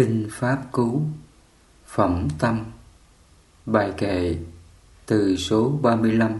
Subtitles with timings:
[0.00, 1.00] Kinh Pháp Cú
[1.86, 2.64] Phẩm Tâm,
[3.66, 4.36] Bài kệ
[5.06, 6.32] từ số 35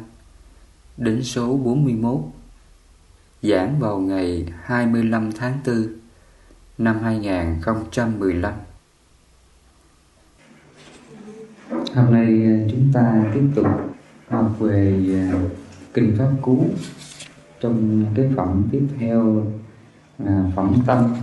[0.97, 2.21] đến số 41
[3.43, 5.87] Giảng vào ngày 25 tháng 4
[6.79, 8.53] năm 2015
[11.95, 13.67] Hôm nay à, chúng ta tiếp tục
[14.29, 15.39] học về à,
[15.95, 16.67] Kinh Pháp Cú
[17.61, 19.47] Trong cái phẩm tiếp theo
[20.19, 21.15] là Phẩm Tâm.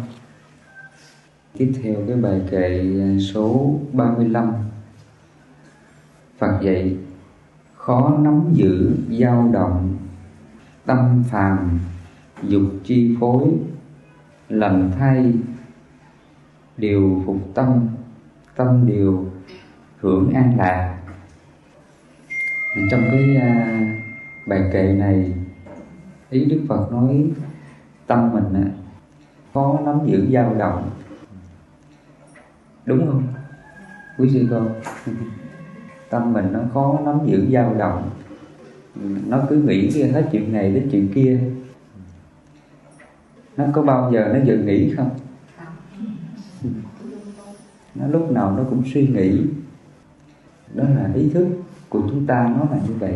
[1.58, 4.54] Tiếp theo cái bài kệ à, số 35
[6.38, 6.98] Phật dạy,
[7.75, 9.98] Khó nắm giữ dao động,
[10.86, 11.79] Tâm phàm,
[12.43, 13.48] Dục chi phối,
[14.50, 15.34] Lành thay,
[16.78, 17.87] Điều phục tâm
[18.56, 19.32] Tâm điều
[20.00, 20.98] hưởng an lạc.
[22.92, 23.82] Trong cái à,
[24.48, 25.34] bài kệ này,
[26.29, 27.32] Ý Đức Phật nói,
[28.07, 28.71] Tâm mình
[29.54, 30.89] khó nắm giữ dao động
[32.88, 33.23] đúng không?
[34.17, 34.62] Quý sư cô,
[36.09, 38.09] tâm mình nó khó nắm giữ dao động.
[39.28, 41.39] Nó cứ nghĩ hết chuyện này đến chuyện kia.
[43.58, 45.09] Nó có bao giờ nó dừng nghĩ không?
[47.95, 49.42] Nó lúc nào nó cũng suy nghĩ.
[50.73, 51.47] Đó là ý thức
[51.90, 53.16] của chúng ta, nó là như vậy.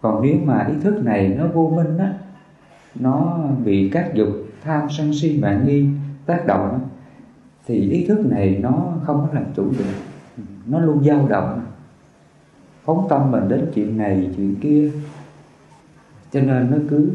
[0.00, 2.14] Còn nếu mà ý thức này nó vô minh á,
[2.94, 4.28] nó bị các dục
[4.64, 5.86] tham sân si mạng nghi
[6.26, 6.88] tác động
[7.66, 9.94] thì ý thức này nó không có làm chủ được.
[10.66, 11.66] Nó luôn dao động.
[12.84, 14.90] Phóng tâm mình đến chuyện này, chuyện kia.
[16.30, 17.10] Cho nên nó cứ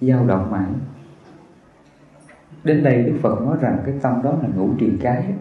[0.00, 0.70] dao động mãi.
[2.64, 5.34] Đến đây đức phật nói rằng cái tâm đó là ngũ triền cái.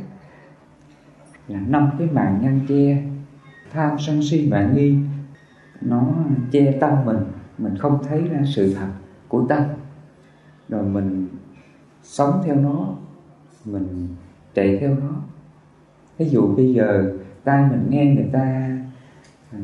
[1.47, 3.03] Là năm cái màn ngăn che,
[3.73, 4.97] tham sân si mạng nghi.
[5.81, 6.13] Nó
[6.51, 7.19] che tâm mình.
[7.57, 8.89] Mình không thấy ra sự thật
[9.27, 9.63] của tâm.
[10.69, 11.27] Rồi mình
[12.09, 12.87] sống theo nó,
[13.65, 14.07] mình
[14.53, 15.09] chạy theo nó.
[16.17, 18.77] Ví dụ bây giờ tai mình nghe người ta,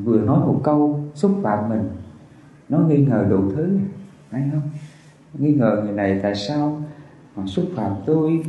[0.03, 1.89] vừa nói một câu xúc phạm mình,
[2.69, 3.79] nó nghi ngờ đủ thứ,
[4.29, 4.61] phải không?
[5.33, 6.81] Nghi ngờ người này tại sao
[7.35, 8.43] họ xúc phạm tôi,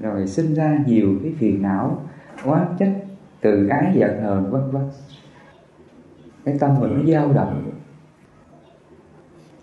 [0.00, 2.02] rồi sinh ra nhiều cái phiền não
[2.44, 2.94] quá trách,
[3.40, 4.82] từ ái giận hờn, vân vân.
[6.44, 7.70] Cái tâm mình nó dao động.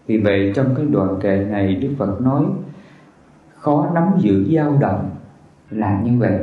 [0.08, 2.46] Vì vậy trong cái đoạn kệ này đức phật nói
[3.60, 5.10] khó nắm giữ dao động
[5.70, 6.40] là như vậy.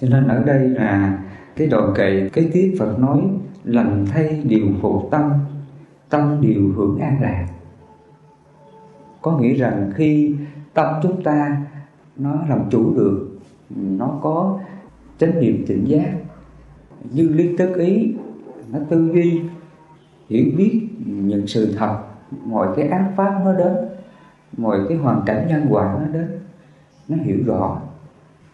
[0.00, 1.22] Cho nên ở đây là
[1.56, 3.22] cái đoạn kệ, cái tiếp Phật nói,
[3.64, 5.32] lành thay điều phụ tâm
[6.08, 7.46] tâm điều hưởng an lạc.
[9.22, 10.34] Có nghĩa rằng khi
[10.74, 11.62] tâm chúng ta
[12.16, 13.38] nó làm chủ được,
[13.70, 14.60] nó có
[15.18, 16.14] chánh niệm tỉnh giác,
[17.12, 18.14] như lý tức ý,
[18.72, 19.40] nó tư duy,
[20.28, 21.98] hiểu biết những sự thật
[22.44, 23.72] mọi cái ác pháp nó đến
[24.56, 26.28] mọi cái hoàn cảnh nhân quả nó đến
[27.08, 27.80] nó hiểu rõ.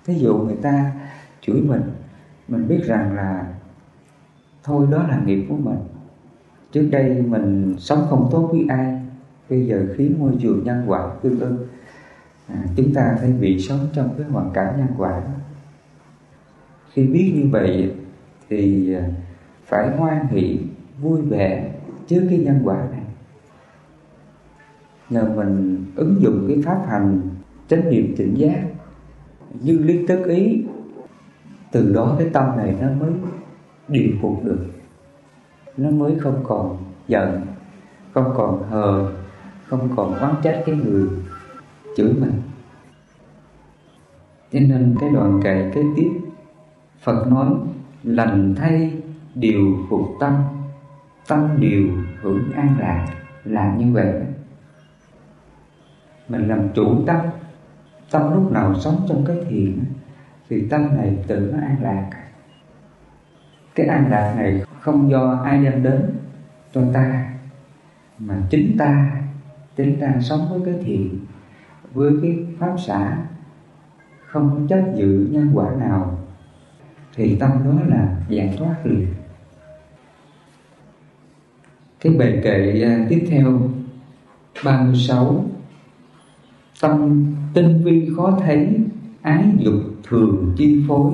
[0.06, 0.93] Ví dụ người ta
[1.41, 1.83] chửi mình
[2.49, 3.47] mình biết rằng là
[4.65, 5.78] thôi đó là nghiệp của mình.
[6.72, 9.00] Trước đây mình sống không tốt với ai
[9.50, 11.67] bây giờ khiến môi trường nhân quả tương ưng.
[12.47, 15.33] À, chúng ta phải bị sống trong cái hoàn cảnh nhân quả đó.
[16.93, 17.94] Khi biết như vậy
[18.49, 19.09] thì à,
[19.67, 20.61] phải hoan hỷ
[21.00, 21.71] vui vẻ
[22.06, 22.88] trước cái nhân quả
[25.11, 27.21] là mình ứng dụng cái pháp hành
[27.69, 28.63] chánh niệm tỉnh giác.
[29.61, 30.65] Như lý tức ý,
[31.73, 33.11] từ đó cái tâm này nó mới
[33.89, 34.67] điều phục được.
[35.77, 36.77] Nó mới không còn
[37.09, 37.41] giận,
[38.15, 39.13] không còn hờ,
[39.67, 41.09] không còn oán trách cái người
[41.97, 42.33] chửi mình.
[44.53, 46.11] Cho nên cái đoạn kệ kế tiếp,
[47.03, 47.55] Phật nói,
[48.03, 48.93] lành thay
[49.35, 50.35] điều phục tâm
[51.29, 51.89] tâm điều
[52.21, 53.07] hưởng an lạc
[53.45, 54.15] là như vậy
[56.28, 57.21] mình làm chủ tâm
[58.11, 59.84] tâm lúc nào sống trong cái thiện
[60.49, 62.11] thì tâm này tự nó an lạc.
[63.75, 66.11] Cái an lạc này không do ai đem đến
[66.75, 67.31] cho ta,
[68.19, 69.11] mà chính ta
[69.76, 71.19] chính ta sống với cái thiện
[71.94, 73.19] với cái pháp xã
[74.26, 76.19] không có chấp giữ nhân quả nào.
[77.14, 79.06] Thì tâm đó là giải thoát liền.
[82.00, 83.61] Cái bài kệ à, tiếp theo
[84.64, 85.44] 36
[86.81, 88.79] Tâm tinh vi khó thấy,
[89.23, 91.13] Ái dục thường chi phối.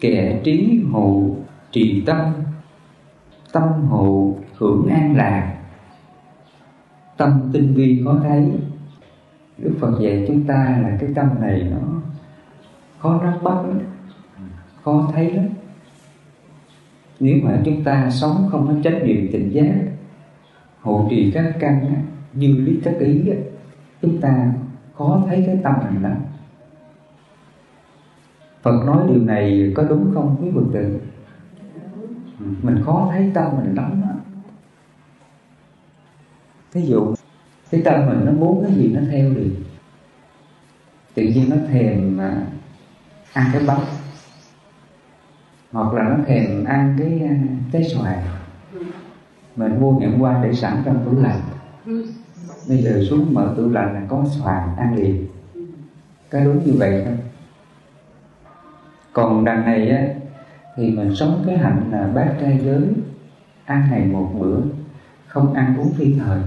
[0.00, 1.36] Kẻ trí hộ
[1.70, 2.32] trì tâm
[3.52, 5.56] Tâm hộ hưởng an lạc.
[7.16, 8.52] Tâm tinh vi khó thấy.
[9.58, 12.02] Đức Phật dạy chúng ta là cái tâm này nó
[12.98, 13.78] khó nắm bắt lắm,
[14.82, 15.46] Khó thấy lắm.
[17.20, 19.74] Nếu mà chúng ta sống không có trách nhiệm tỉnh giác
[20.80, 21.94] Hộ trì các căn
[22.32, 23.22] như lý các ý
[24.02, 24.52] chúng ta
[24.94, 26.16] khó thấy cái tâm mình lắm.
[28.62, 31.00] Phật nói điều này có đúng không quý Phật tử?
[32.38, 34.08] Mình khó thấy tâm mình lắm đó.
[36.72, 37.14] Ví dụ,
[37.70, 39.54] cái tâm mình nó muốn cái gì nó theo liền
[41.14, 42.46] Tự nhiên nó thèm mà
[43.32, 43.80] ăn cái bánh
[45.72, 47.36] Hoặc là nó thèm ăn cái à,
[47.72, 48.24] trái xoài.
[49.56, 51.40] Mình mua ngày hôm qua để sẵn trong tủ lạnh.
[52.68, 55.26] Bây giờ xuống mở tủ lạnh là có xoàn ăn liền.
[56.30, 57.16] Có đúng như vậy không?
[59.16, 60.06] còn đằng này á
[60.76, 62.82] thì mình sống cái hạnh là bát trai giới
[63.64, 64.60] ăn ngày một bữa
[65.26, 66.40] không ăn uống phi thời.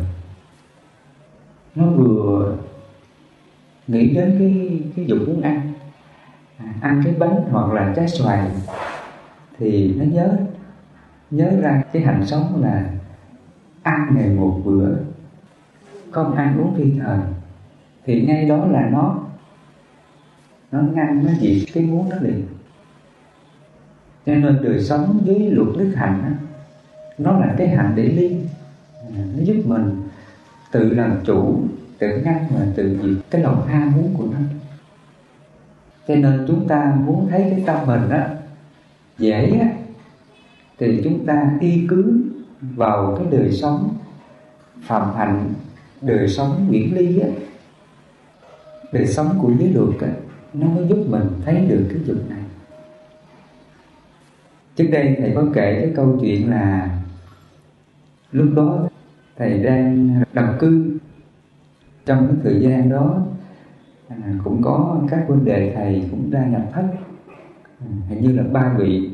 [1.75, 2.57] Nó vừa
[3.87, 5.73] nghĩ đến cái cái dục muốn ăn.
[6.57, 8.47] À, ăn cái bánh hoặc là trái xoài
[9.57, 10.37] thì nó nhớ
[11.31, 12.89] nhớ ra cái hạnh sống là
[13.83, 14.89] ăn ngày một bữa
[16.11, 17.19] không ăn uống phi thời
[18.05, 19.19] thì ngay đó là nó
[20.71, 22.45] nó ngăn nó diệt cái muốn nó liền.
[24.25, 26.29] Cho nên đời sống với luật đức hạnh đó,
[27.17, 28.47] nó là cái hạnh để liên
[29.09, 30.01] nó giúp mình
[30.71, 31.61] tự làm chủ
[31.99, 34.39] tự ngăn và tự diệt cái lòng ham muốn của nó.
[36.07, 38.19] Cho nên chúng ta muốn thấy cái tâm mình đó
[39.17, 39.67] dễ á,
[40.77, 42.23] thì chúng ta y cứ
[42.61, 43.93] vào cái đời sống
[44.81, 45.53] phạm hạnh
[46.01, 47.27] đời sống nguyễn ly á,
[48.93, 50.07] đời sống của giới luật á,
[50.53, 52.39] nó mới giúp mình thấy được cái dục này.
[54.75, 56.89] Trước đây thầy có kể cái câu chuyện là
[58.31, 58.89] lúc đó
[59.37, 60.97] thầy đang độc cư.
[62.05, 63.21] Trong cái thời gian đó
[64.07, 66.85] à, cũng có các vấn đề thầy cũng ra nhập thất
[67.79, 69.09] à, hình như là ba vị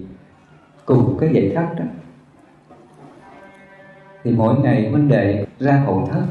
[0.86, 1.86] cùng cái dạy thất đó.
[4.24, 6.26] Thì mỗi ngày vấn đề ra hộ thất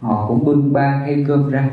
[0.00, 1.70] họ cũng bưng ba khay cơm ra.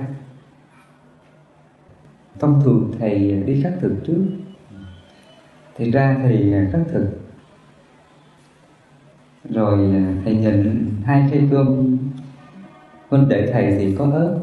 [2.39, 4.25] Thông thường thầy đi khắc thực trước.
[5.75, 7.07] Thì ra thì khắc thực.
[9.50, 11.98] Rồi à, thầy nhìn hai cây cơm.
[13.10, 14.39] Huynh đệ thầy thì có ớt.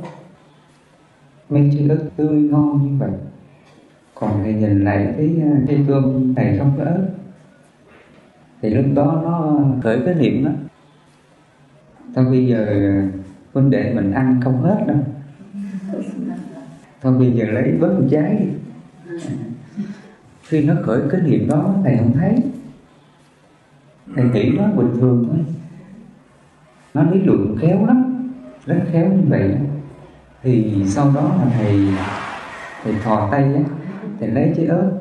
[1.48, 3.10] Mấy trái ớt tươi ngon như vậy.
[4.14, 7.08] Còn thầy nhìn lại cái à, cây cơm thầy không có ớt.
[8.62, 10.50] Thì lúc đó nó khởi cái niệm đó.
[12.14, 12.66] Thôi bây giờ
[13.52, 14.96] huynh đệ mình ăn không hết đâu.
[17.02, 18.46] Thôi bây giờ lấy bớt một trái đi.
[20.42, 22.36] Khi nó khởi cái niệm đó, thầy không thấy.
[24.14, 25.44] Thầy nghĩ nó bình thường thôi.
[26.94, 28.28] Nó lý luận khéo lắm,
[28.66, 29.56] rất khéo như vậy.
[30.42, 31.88] Thì sau đó là thầy
[32.84, 33.62] thầy thò tay á,
[34.20, 34.92] thầy lấy trái ớt,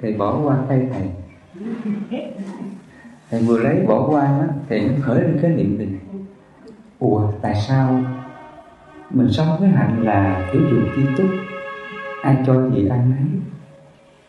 [0.00, 1.08] thầy bỏ qua tay thầy.
[3.30, 5.98] Thầy vừa lấy bỏ qua á, thầy nó khởi lên cái niệm tình
[7.02, 8.00] ủa tại sao
[9.10, 11.26] mình sống với hạnh là thiếu dụ chi túc
[12.22, 13.40] ai cho gì ăn nấy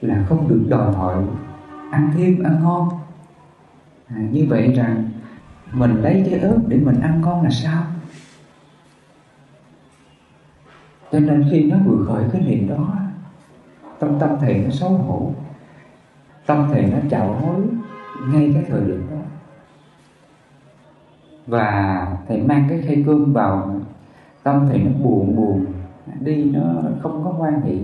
[0.01, 1.23] là không được đòi hỏi
[1.91, 2.89] ăn thêm ăn ngon.
[4.07, 5.09] À, như vậy rằng
[5.73, 7.83] mình lấy trái ớt để mình ăn ngon là sao?
[11.11, 12.95] Cho nên khi nó vừa khởi cái niệm đó
[13.99, 15.33] tâm tâm thầy nó xấu hổ
[16.45, 17.61] tâm thầy nó chào hối
[18.27, 19.12] ngay cái thời điểm đó
[21.47, 23.75] và thầy mang cái khay cơm vào,
[24.43, 25.65] tâm thầy nó buồn buồn.
[26.19, 26.61] Đi nó
[27.01, 27.79] không có hoan hỷ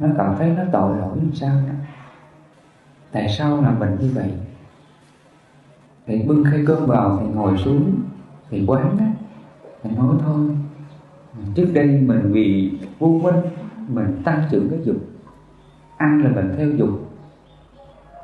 [0.00, 1.74] nó cảm thấy nó tội lỗi làm sao đó
[3.12, 4.32] tại sao là mình như vậy?
[6.06, 7.94] Thầy bưng khay cơm vào, thầy ngồi xuống,
[8.50, 9.12] thầy quán á.
[9.82, 10.48] Thầy nói thôi,
[11.54, 13.34] trước đây mình vì vô minh,
[13.88, 14.96] mình tăng trưởng cái dục.
[15.96, 16.90] Ăn là mình theo dục.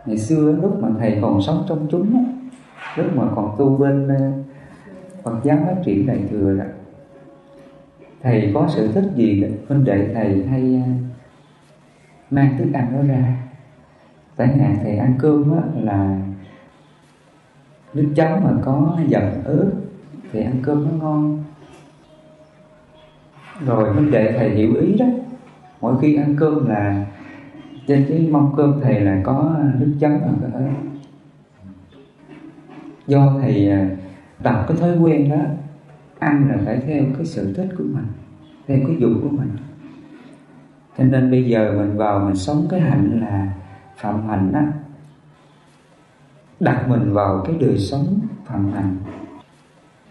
[0.06, 2.35] Ngày xưa lúc mà thầy còn sống trong chúng á
[2.96, 4.32] lúc mà còn tu bên ờ,
[5.22, 6.64] Phật giáo phát triển đại thừa đó,
[8.22, 10.90] thầy có sự thích gì huynh đệ thầy hay ờ,
[12.30, 13.36] mang thức ăn đó ra
[14.36, 16.20] tại hạn thầy ăn cơm á, là
[17.94, 19.70] nước chấm mà có dầm ớt
[20.32, 21.44] thì ăn cơm nó ngon
[23.66, 25.06] rồi huynh đệ thầy hiểu ý đó
[25.80, 27.06] mỗi khi ăn cơm là
[27.86, 30.12] trên cái mâm cơm thầy là có nước chấm
[30.52, 30.60] ở
[33.06, 33.90] do thầy à,
[34.44, 35.36] cái thói quen đó
[36.18, 38.06] ăn là phải theo cái sự thích của mình
[38.66, 39.50] theo cái dục của mình.
[40.98, 43.52] Cho nên bây giờ mình vào mình sống cái hạnh là
[43.96, 44.72] phạm hạnh á
[46.60, 48.96] đặt mình vào cái đời sống phạm hạnh.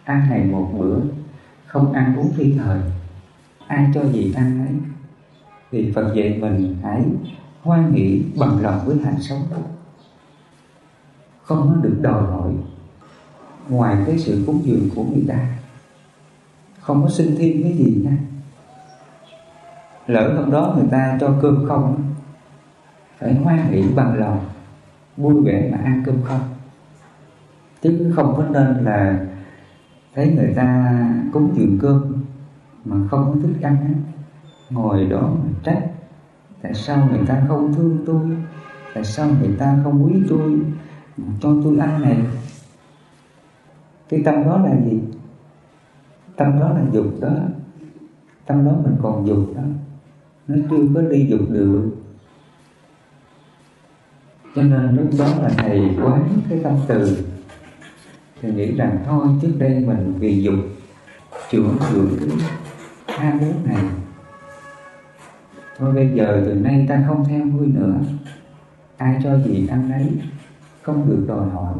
[0.03, 0.99] Ăn ngày một bữa
[1.65, 2.81] không ăn uống phi thời.
[3.67, 4.75] Ai cho gì ăn ấy?
[5.71, 7.03] Thì Phật dạy mình hãy
[7.61, 9.39] hoan hỷ bằng lòng với hạnh sống.
[11.43, 12.51] Không có được đòi hỏi
[13.69, 15.39] ngoài cái sự cúng dường của người ta.
[16.81, 18.17] Không có xin thêm cái gì nha.
[20.07, 22.03] Lỡ hôm đó người ta cho cơm không,
[23.17, 24.45] phải hoan hỷ bằng lòng,
[25.17, 26.41] vui vẻ mà ăn cơm không.
[27.81, 29.25] Chứ không có nên là
[30.15, 30.99] thấy người ta
[31.33, 32.23] cúng dường cơm
[32.85, 33.93] mà không có thích ăn
[34.69, 35.85] ngồi đó mà trách,
[36.61, 38.37] tại sao người ta không thương tôi,
[38.93, 40.59] tại sao người ta không quý tôi
[41.41, 42.17] cho tôi ăn này
[44.09, 44.99] cái tâm đó là gì?
[46.35, 47.33] Tâm đó là dục đó.
[48.45, 49.63] Tâm đó mình còn dục đó.
[50.47, 51.91] Nó chưa có đi dục được.
[54.55, 57.25] Cho nên lúc đó là thầy quán cái tâm từ.
[58.41, 60.59] Thì nghĩ rằng thôi, trước đây mình vì dục
[61.49, 62.29] trưởng dưỡng
[63.07, 63.83] cái ham muốn này.
[65.77, 67.95] Thôi bây giờ từ nay ta không theo vui nữa.
[68.97, 70.11] Ai cho gì ăn đấy
[70.81, 71.73] không được đòi hỏi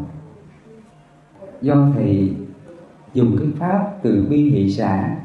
[1.62, 2.34] do thầy
[3.14, 5.16] dùng cái pháp từ bi hỷ xả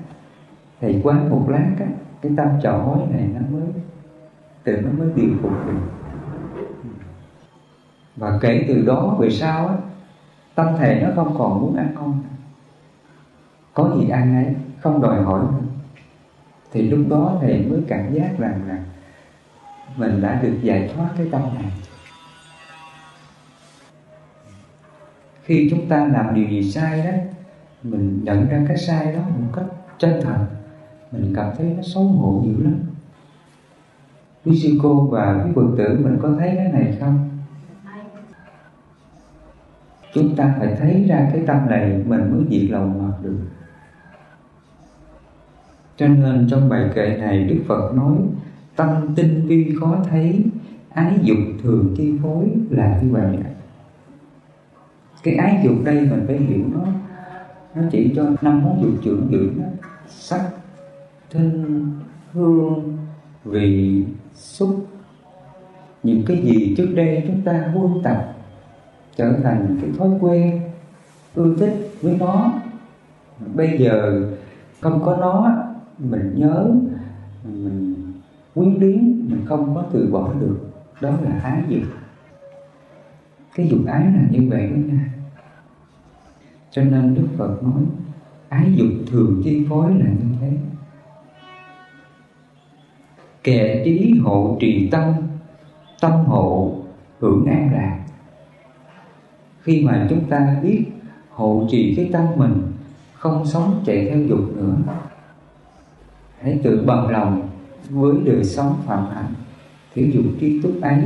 [0.81, 1.87] thầy quán một lát á,
[2.23, 3.69] cái tâm trò hối này nó mới
[4.65, 5.81] từ nó mới điều phục được
[8.17, 9.77] và kể từ đó về sau á
[10.55, 12.23] tâm thầy nó không còn muốn ăn ngon.
[13.75, 15.67] Có gì ăn ấy không đòi hỏi nữa.
[16.73, 18.79] Thì lúc đó thầy mới cảm giác rằng là
[19.97, 21.73] mình đã được giải thoát cái tâm này.
[25.51, 27.11] Khi chúng ta làm điều gì sai đó,
[27.83, 29.65] mình nhận ra cái sai đó một cách
[29.99, 30.45] chân thành,
[31.13, 32.75] mình cảm thấy nó xấu hổ dữ lắm.
[34.45, 37.31] Quý sư cô và quý phật tử mình có thấy cái này không?
[40.15, 43.39] Chúng ta phải thấy ra cái tâm này mình mới diệt lòng hoặc được.
[45.97, 48.17] Cho nên trong bài kệ này đức phật nói,
[48.77, 50.45] tâm tinh vi khó thấy,
[50.91, 53.37] ái dục thường chi phối là như vậy
[55.23, 56.87] cái ái dục đây mình phải hiểu nó
[57.75, 59.61] nó chỉ cho năm món dục trưởng dưỡng
[60.09, 60.41] sắc,
[61.31, 61.85] thân,
[62.33, 62.97] hương,
[63.45, 64.87] vị, xúc.
[66.03, 68.35] Những cái gì trước đây chúng ta buông tập
[69.17, 70.61] trở thành cái thói quen,
[71.35, 72.53] ưa thích với nó.
[73.55, 74.23] Bây giờ
[74.81, 75.57] không có nó,
[75.99, 76.71] mình nhớ,
[77.45, 77.97] mình
[78.55, 78.99] quyến luyến,
[79.31, 80.71] mình không có từ bỏ được.
[81.01, 81.83] Đó là ái dục
[83.55, 85.15] cái dục ái là như vậy đó nha.
[86.71, 87.83] Cho nên đức phật nói,
[88.49, 90.57] ái dục thường chi phối là như thế.
[93.45, 95.15] Kẻ trí hộ trì tâm
[96.01, 96.77] tâm hộ
[97.19, 98.05] hưởng an lạc.
[99.63, 100.85] Khi mà chúng ta biết
[101.31, 102.73] hộ trì cái tâm mình,
[103.13, 104.77] không sống chạy theo dục nữa.
[106.41, 107.49] Hãy tự bằng lòng
[107.91, 109.35] với đời sống phạm hạnh,
[109.95, 111.03] thể dục tri túc ấy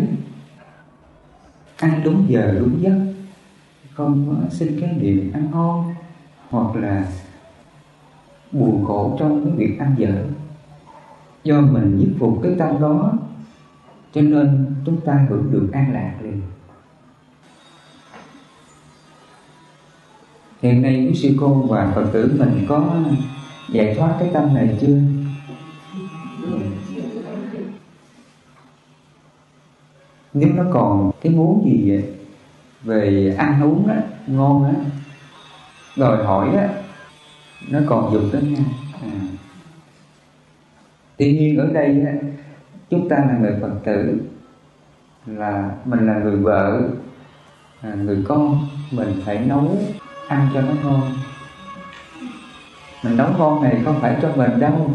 [1.76, 2.98] ăn đúng giờ, đúng giấc.
[3.94, 5.94] Không xin cái niệm ăn ngon,
[6.50, 7.06] hoặc là
[8.52, 10.24] buồn khổ trong cái việc ăn dở.
[11.44, 13.12] Do mình nhiếp phục cái tâm đó,
[14.14, 16.42] cho nên chúng ta hưởng được an lạc liền.
[20.62, 22.94] Hiện nay quý sư cô và phật tử mình có
[23.72, 24.98] giải thoát cái tâm này chưa?
[30.34, 32.04] Nếu nó còn cái muốn gì vậy
[32.82, 34.74] về ăn uống á ngon á
[35.96, 36.68] đòi hỏi á
[37.70, 38.64] nó còn dùng tới nha.
[39.02, 39.08] À.
[41.16, 42.12] tuy nhiên ở đây á,
[42.90, 44.20] chúng ta là người phật tử
[45.26, 46.82] là mình là người vợ
[47.80, 49.76] à, người con mình phải nấu
[50.28, 51.02] ăn cho nó ngon.
[53.04, 54.90] Mình nấu ngon này không phải cho mình đâu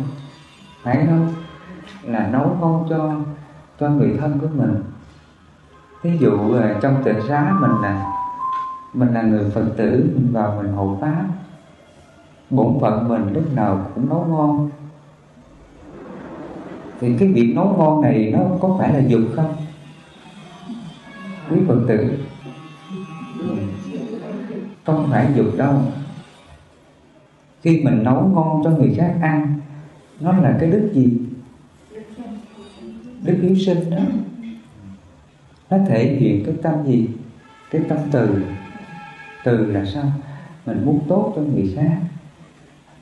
[0.83, 1.33] phải không?
[2.03, 3.15] Là nấu ngon cho
[3.79, 4.75] cho người thân của mình
[6.03, 8.05] ví dụ à, trong tịnh xá mình là
[8.93, 11.25] mình là người phật tử, mình vào mình hộ pháp,
[12.49, 14.69] bổn phận mình lúc nào cũng nấu ngon.
[16.99, 19.55] Thì cái việc nấu ngon này nó có phải là dục không?
[21.49, 22.17] Quý phật tử
[24.85, 25.81] không phải dục đâu.
[27.61, 29.59] Khi mình nấu ngon cho người khác ăn,
[30.19, 31.19] nó là cái đức gì?
[33.23, 33.97] Đức hiếu sinh đó
[35.69, 37.07] nó thể hiện cái tâm gì?
[37.71, 38.43] Cái tâm từ.
[39.43, 40.11] Từ là sao?
[40.65, 41.97] Mình muốn tốt cho người khác.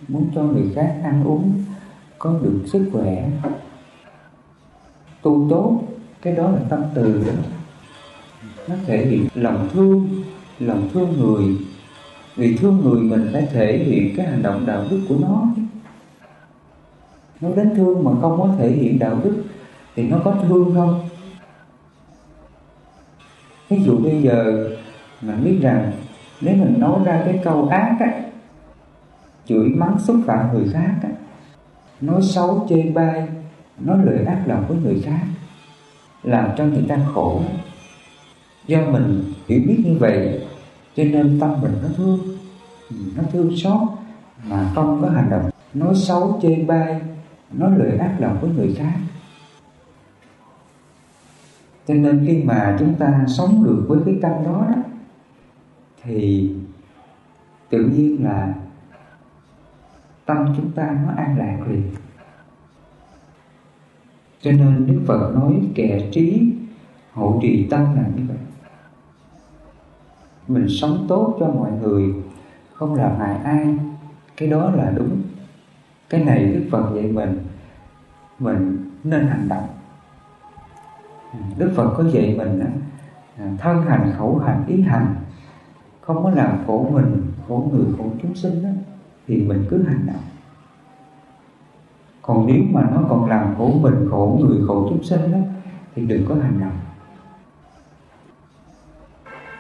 [0.08, 1.64] Muốn cho người khác ăn uống,
[2.18, 3.30] có được sức khỏe.
[5.22, 5.82] Tu tốt,
[6.22, 7.34] cái đó là tâm từ đó.
[8.68, 10.24] Nó thể hiện lòng thương
[10.60, 11.58] lòng thương người.
[12.36, 15.48] Vì thương người mình phải thể hiện cái hành động đạo đức của nó.
[17.42, 19.44] Nó đến thương mà không có thể hiện đạo đức,
[19.96, 21.07] thì nó có thương không?
[23.70, 24.70] Ví dụ bây giờ
[25.22, 25.92] mình biết rằng
[26.42, 28.22] nếu mình nói ra cái câu ác á,
[29.46, 31.10] chửi mắng xúc phạm người khác á,
[32.02, 33.28] nói xấu, chê bai,
[33.80, 35.26] nói lời ác lòng với người khác,
[36.24, 37.42] làm cho người ta khổ.
[38.68, 40.42] Do mình hiểu biết như vậy,
[40.96, 42.20] cho nên tâm mình nó thương
[43.18, 43.82] nó thương xót
[44.50, 45.50] mà không có hành động.
[45.74, 47.02] Nói xấu, chê bai,
[47.54, 48.94] nói lời ác lòng với người khác
[51.88, 54.76] cho nên khi mà chúng ta sống được với cái tâm đó, đó
[56.04, 56.52] thì
[57.70, 58.54] tự nhiên là
[60.26, 61.84] tâm chúng ta nó an lạc liền.
[64.42, 66.54] Cho nên đức phật nói kẻ trí
[67.14, 68.38] hộ trì tâm là như vậy.
[70.48, 72.14] Mình sống tốt cho mọi người
[72.74, 73.78] không làm hại ai
[74.38, 75.22] cái đó là đúng.
[76.10, 77.40] Cái này đức phật dạy mình
[78.40, 79.68] mình nên hành động
[81.58, 82.60] đức phật có dạy mình
[83.38, 85.16] à, thân hành khẩu hành ý hành.
[86.02, 88.70] Không có làm khổ mình khổ người khổ chúng sinh đó,
[89.28, 90.24] thì mình cứ hành động
[92.28, 95.38] còn nếu mà nó còn làm khổ mình khổ người khổ chúng sinh đó
[95.96, 96.78] thì đừng có hành động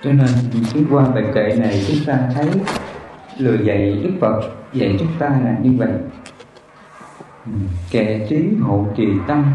[0.03, 0.27] cho nên
[0.73, 2.49] cái qua bài kệ này chúng ta thấy
[3.37, 4.41] lời dạy đức phật
[4.73, 5.91] dạy chúng ta là như vậy.
[7.45, 7.51] Ừ,
[7.91, 9.45] kẻ trí hộ trì tâm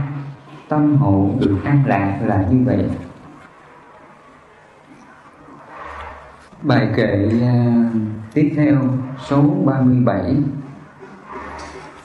[0.72, 2.90] tâm hộ được an lạc là như vậy.
[6.62, 7.92] Bài kệ uh,
[8.34, 8.76] tiếp theo
[9.26, 10.36] số 37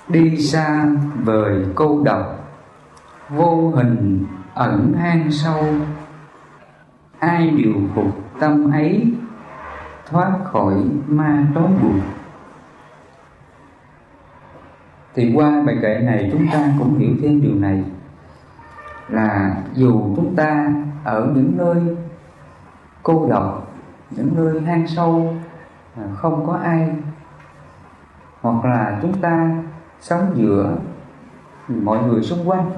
[0.08, 0.86] đi xa
[1.24, 2.50] vời cô độc
[3.30, 5.66] vô hình ẩn hang sâu.
[7.20, 9.14] Ai điều phục tâm ấy
[10.10, 10.76] thoát khỏi
[11.08, 12.04] ma trói buộc.
[15.16, 17.84] Thì qua bài kệ này chúng ta cũng hiểu thêm điều này
[19.10, 20.74] là dù chúng ta
[21.04, 21.98] ở những nơi
[23.04, 23.72] cô độc,
[24.12, 25.34] những nơi hang sâu
[25.96, 26.96] à, không có ai,
[28.42, 29.64] hoặc là chúng ta
[30.00, 30.78] sống giữa
[31.67, 32.70] mọi người xung quanh,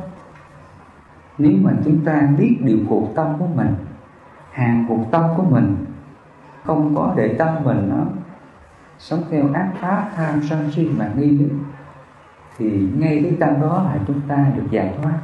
[1.37, 3.75] nếu mà chúng ta biết điều phục tâm của mình,
[4.51, 5.85] hàng phục tâm của mình,
[6.63, 8.03] không có để tâm mình nó
[8.99, 11.55] sống theo ác pháp, tham sân si mà nghi nữa
[12.57, 15.19] thì ngay cái tâm đó là chúng ta được giải thoát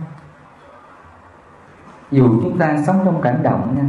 [2.11, 3.85] dù chúng ta sống trong cảnh động nha.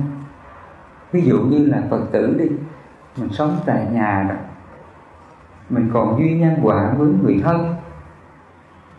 [1.13, 2.49] Ví dụ như là phật tử đi
[3.17, 4.35] mình sống tại nhà đó
[5.71, 7.75] mình còn duy nhân quả với người thân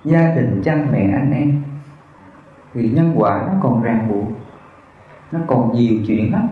[0.03, 1.63] gia đình cha mẹ anh em
[2.73, 4.27] thì nhân quả nó còn ràng buộc
[5.31, 6.47] nó còn nhiều chuyện lắm.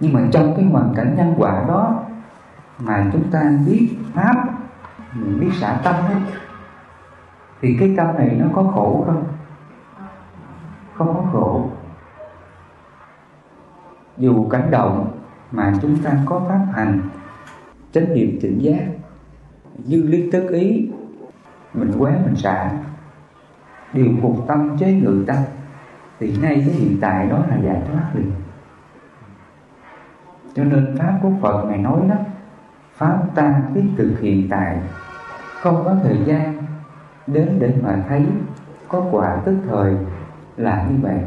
[0.00, 2.02] Nhưng mà trong cái hoàn cảnh nhân quả đó
[2.78, 4.34] mà chúng ta biết pháp
[5.14, 6.20] mình biết xả tâm ấy,
[7.60, 9.24] thì cái tâm này nó có khổ không?
[10.94, 11.70] Không có khổ.
[14.18, 15.18] Dù cảnh động
[15.50, 17.00] mà chúng ta có pháp hành
[17.92, 18.86] chánh niệm tỉnh giác,
[19.84, 20.90] dư lý tức ý,
[21.74, 22.70] mình quán mình xả
[23.92, 25.36] điều phục tâm chế ngự tâm,
[26.20, 28.32] thì ngay cái hiện tại đó là giải thoát liền
[30.54, 32.14] cho nên pháp của phật này nói đó,
[32.94, 34.78] pháp ta biết từ hiện tại,
[35.60, 36.62] không có thời gian
[37.26, 38.26] đến để mà thấy
[38.88, 39.96] có quả tức thời
[40.62, 41.18] là như vậy.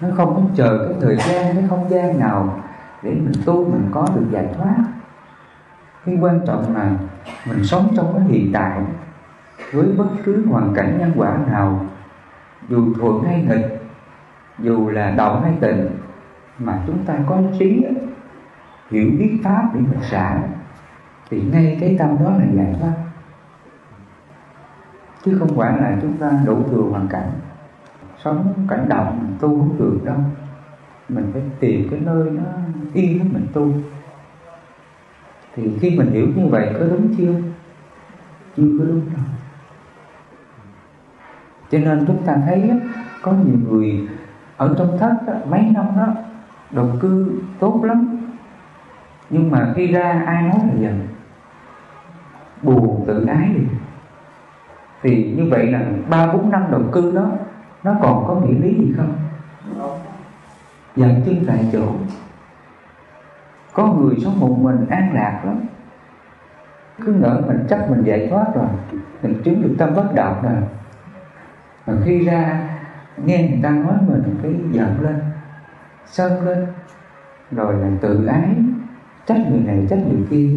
[0.00, 2.62] Nó không có chờ cái thời gian, cái không gian nào
[3.02, 4.76] để mình tu, mình có được giải thoát.
[6.06, 6.90] Cái quan trọng là
[7.46, 8.80] mình sống trong cái hiện tại
[9.72, 11.86] với bất cứ hoàn cảnh nhân quả nào,
[12.68, 13.82] dù thuận hay nghịch,
[14.58, 15.88] dù là động hay tịnh
[16.58, 17.86] mà chúng ta có trí,
[18.90, 20.38] hiểu biết pháp để mình xả.
[21.30, 22.92] Thì ngay cái tâm đó là giải thoát
[25.28, 27.30] chứ không phải là chúng ta đủ thừa hoàn cảnh.
[28.24, 30.16] Sống cảnh động mình tu không được đâu.
[31.08, 32.42] Mình phải tìm cái nơi nó
[32.92, 33.72] yên mình tu.
[35.54, 37.34] Thì khi mình hiểu như vậy, có đúng chưa?
[38.56, 39.24] Chưa có đúng đâu.
[41.70, 42.70] Cho nên chúng ta thấy
[43.22, 44.08] có nhiều người
[44.56, 45.14] ở trong thất
[45.50, 46.06] mấy năm đó,
[46.70, 48.18] đầu cư tốt lắm.
[49.30, 51.08] Nhưng mà khi ra ai nói là giận?
[52.62, 53.62] Buồn tự ái đi
[55.02, 55.80] thì như vậy là
[56.10, 57.30] ba bốn năm đầu cư đó,
[57.82, 59.14] nó còn có nghĩa lý gì không?
[60.96, 61.92] Dần chân tại chỗ,
[63.72, 65.60] có người sống một mình an lạc lắm.
[67.06, 68.68] Cứ ngỡ mình chắc mình giải thoát rồi,
[69.22, 70.62] mình chứng được tâm bất động rồi.
[71.86, 72.68] Mà khi ra,
[73.24, 75.20] nghe người ta nói mình cái giận lên,
[76.06, 76.66] sân lên,
[77.50, 78.48] rồi là tự ái,
[79.26, 80.48] trách người này, trách người kia.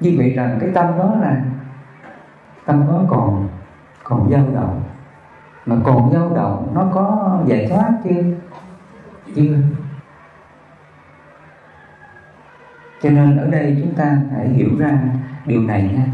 [0.00, 1.42] Như vậy rằng cái tâm đó là
[2.66, 3.48] tâm nó còn
[4.04, 4.82] còn dao động.
[5.66, 8.22] Mà còn dao động, nó có giải thoát chưa
[9.34, 9.56] chưa
[13.02, 14.98] cho nên ở đây chúng ta phải hiểu ra
[15.46, 16.06] điều này nha.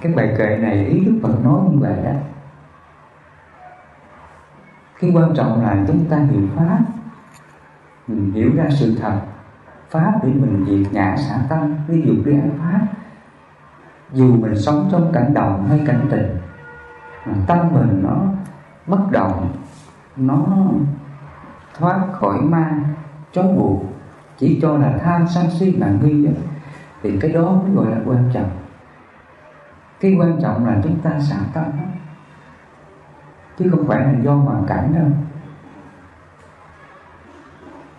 [0.00, 2.10] Cái bài kệ này ý Đức Phật nói như vậy đó.
[5.00, 6.78] Cái quan trọng là chúng ta hiểu pháp.
[8.06, 9.20] Mình hiểu ra sự thật.
[9.90, 12.80] Pháp để mình diệt ngã xả tâm, ví dụ đi ăn pháp
[14.14, 16.38] dù mình sống trong cảnh động hay cảnh tình
[17.46, 18.16] tâm mình nó
[18.86, 19.52] bất động,
[20.16, 20.46] nó
[21.78, 22.70] thoát khỏi ma
[23.32, 23.82] trói buộc.
[24.38, 26.28] Chỉ cho là tham sân si là nghi
[27.02, 28.50] thì cái đó mới gọi là quan trọng.
[30.00, 31.84] Cái quan trọng là chúng ta xả tâm đó.
[33.58, 35.06] chứ không phải là do hoàn cảnh đâu.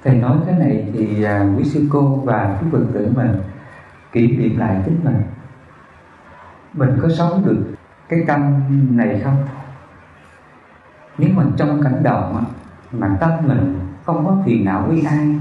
[0.04, 3.42] Thầy nói cái này thì à, quý sư cô và quý phật tử mình
[4.12, 5.22] kỷ niệm lại chính mình
[6.76, 7.66] mình có sống được
[8.10, 8.62] cái tâm
[8.98, 9.38] này không?
[11.18, 12.46] Nếu mà trong cảnh động
[12.92, 15.36] mà tâm mình không có phiền não với ai,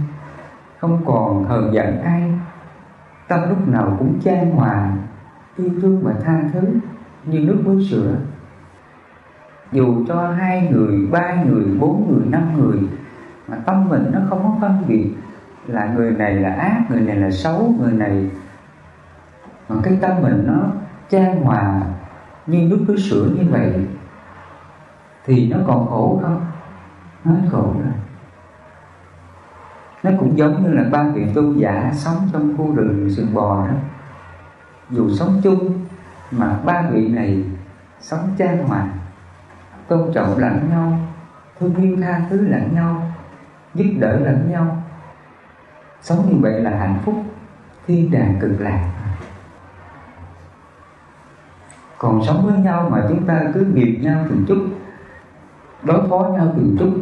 [0.79, 2.33] không còn hờn giận ai,
[3.29, 4.93] tâm lúc nào cũng chan hòa,
[5.57, 6.61] yêu thương và tha thứ
[7.25, 8.17] như nước với sữa.
[9.73, 12.79] Dù cho hai người, ba người, bốn người, năm người,
[13.49, 15.11] mà tâm mình nó không có phân biệt
[15.67, 18.31] là người này là ác, người này là xấu, người này,
[19.69, 20.67] mà cái tâm mình nó
[21.11, 21.83] chan hòa.
[22.47, 23.87] Như nước với sữa như vậy,
[25.25, 26.47] thì nó còn khổ không?
[27.25, 27.93] Nó khổ rồi
[30.05, 33.67] nó cũng giống như là ba vị tu giả sống trong khu rừng sườn bò
[33.67, 33.75] đó.
[34.91, 35.73] Dù sống chung,
[36.31, 37.45] mà ba vị này
[38.01, 38.87] sống chan hòa.
[39.89, 40.99] Tôn trọng lẫn nhau,
[41.61, 43.03] thương yêu tha thứ lẫn nhau,
[43.75, 44.83] giúp đỡ lẫn nhau.
[46.03, 47.15] Sống như vậy là hạnh phúc
[47.87, 48.91] thiên đàng cực lạc
[52.05, 54.67] còn sống với nhau mà chúng ta cứ nghiệp nhau từng chút,
[55.83, 56.93] đối phó nhau từng chút.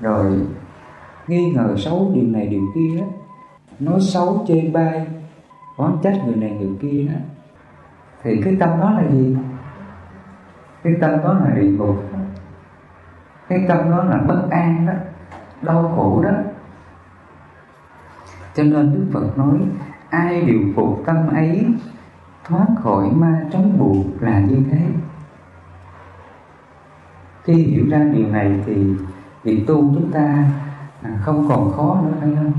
[0.00, 0.40] Rồi,
[1.28, 3.04] nghi ngờ xấu điều này điều kia,
[3.78, 5.06] nói xấu chê bai,
[5.76, 7.06] oán trách người này người kia.
[7.12, 7.18] Đó
[8.22, 9.36] thì cái tâm đó là gì?
[10.82, 11.96] Cái tâm đó là địa ngục
[13.48, 14.92] cái tâm đó là bất an đó,
[15.62, 16.30] đau khổ đó.
[18.54, 19.58] Cho nên đức phật nói,
[20.10, 21.66] ai điều phục tâm ấy
[22.48, 24.86] thoát khỏi ma trói buộc là như thế.
[27.44, 28.94] Khi hiểu ra điều này thì
[29.42, 30.44] việc tu chúng ta
[31.02, 32.52] à, không còn khó nữa, phải không?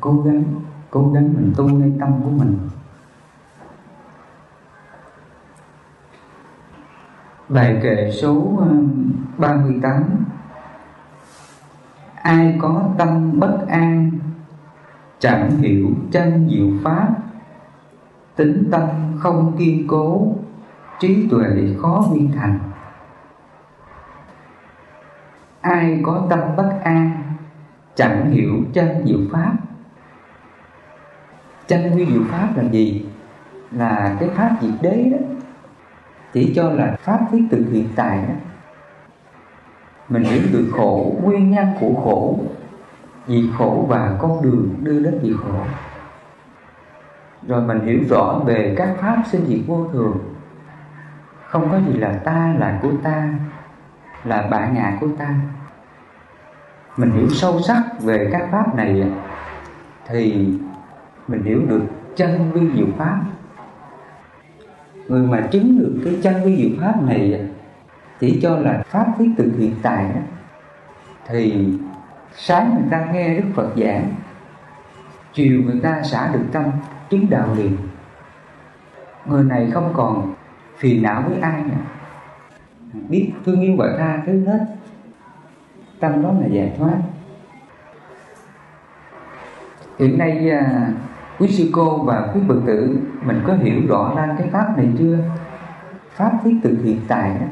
[0.00, 0.44] Cố gắng
[0.90, 2.58] cố gắng mình tu ngay tâm của mình.
[7.48, 8.70] Bài kệ số à,
[9.38, 10.04] 38
[12.22, 14.10] ai có tâm bất an,
[15.18, 17.08] chẳng hiểu chân diệu pháp
[18.40, 20.34] tính tâm không kiên cố,
[21.00, 21.48] trí tuệ
[21.82, 22.58] khó viên thành.
[25.60, 27.22] Ai có tâm bất an,
[27.94, 29.52] chẳng hiểu chân diệu pháp.
[31.66, 33.06] Chân nguyên diệu pháp là gì?
[33.70, 35.18] Là cái pháp diệt đế đó.
[36.32, 38.34] Chỉ cho là pháp thiết từ hiện tại đó.
[40.08, 42.38] Mình hiểu được khổ, nguyên nhân của khổ.
[43.26, 45.64] Vì khổ và con đường đưa đến vì khổ
[47.46, 50.18] rồi mình hiểu rõ về các pháp sinh diệt vô thường.
[51.46, 53.34] Không có gì là ta là của ta,
[54.24, 55.34] là bản ngã của ta.
[56.96, 59.04] Mình hiểu sâu sắc về các pháp này
[60.08, 60.48] thì
[61.28, 61.82] mình hiểu được
[62.16, 63.20] chân vi diệu pháp.
[65.08, 67.48] Người mà chứng được cái chân vi diệu pháp này
[68.20, 70.20] chỉ cho là pháp thiết từ hiện tại đó,
[71.26, 71.68] thì
[72.34, 74.14] sáng người ta nghe đức phật giảng,
[75.32, 76.64] chiều người ta xả được tâm
[77.10, 77.76] chứng đạo liền.
[79.26, 80.34] Người này không còn
[80.78, 81.76] phiền não với ai nữa.
[83.08, 84.66] Biết thương yêu và tha thứ hết.
[86.00, 86.96] Tâm đó là giải thoát.
[89.98, 90.92] Hiện nay à,
[91.38, 94.88] quý sư cô và quý phật tử, mình có hiểu rõ ra cái pháp này
[94.98, 95.18] chưa?
[96.10, 97.46] Pháp thiết từ hiện tại đó.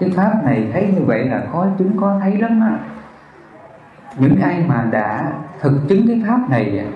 [0.00, 2.78] Cái pháp này thấy như vậy là khó chứng có thấy lắm á
[4.18, 6.86] những ai mà đã thực chứng cái pháp này,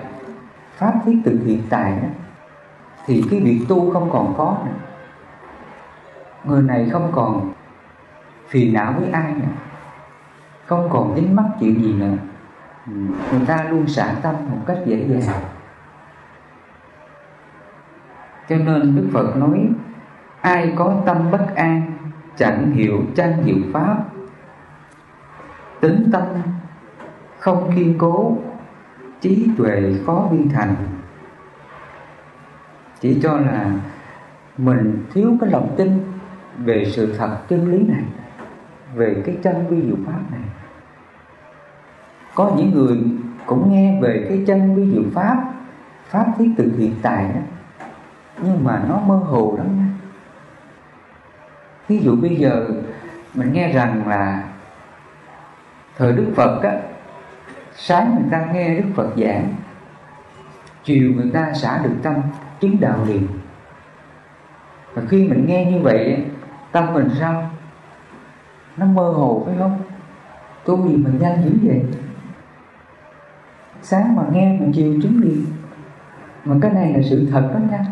[0.77, 1.99] pháp thiết từ hiện tại
[3.05, 4.71] thì cái việc tu không còn khó nữa.
[6.43, 7.53] Người này không còn
[8.47, 9.47] phiền não với ai nữa.
[10.65, 12.17] Không còn dính mắc chuyện gì nữa.
[13.31, 15.41] Người ta luôn xả tâm một cách dễ dàng.
[18.49, 19.69] Cho nên đức phật nói,
[20.41, 21.91] ai có tâm bất an,
[22.37, 23.97] chẳng hiểu trang diệu pháp,
[25.79, 26.23] tính tâm
[27.45, 28.37] không kiên cố,
[29.21, 30.75] trí tuệ khó viên thành.
[32.99, 33.71] Chỉ cho là
[34.57, 35.99] mình thiếu cái lòng tin
[36.57, 38.03] về sự thật chân lý này,
[38.95, 40.41] về cái chân vi diệu pháp này.
[42.35, 42.99] Có những người
[43.45, 45.53] cũng nghe về cái chân vi diệu pháp
[46.09, 47.41] pháp thiết từ hiện tại đó,
[48.43, 49.87] nhưng mà nó mơ hồ lắm nha.
[51.87, 52.67] Ví dụ bây giờ
[53.33, 54.43] mình nghe rằng là
[55.97, 56.71] thời đức phật á
[57.75, 59.53] sáng người ta nghe đức phật giảng,
[60.83, 62.15] chiều người ta xả được tâm,
[62.59, 63.27] chứng đạo liền.
[64.93, 66.25] Và khi mình nghe như vậy,
[66.71, 67.49] tâm mình sao?
[68.77, 69.81] Nó mơ hồ, phải không?
[70.65, 71.85] Tu gì mình nhanh dữ vậy?
[73.81, 75.45] Sáng mà nghe mà chiều chứng liền.
[76.45, 77.85] Mà cái này là sự thật đó nha.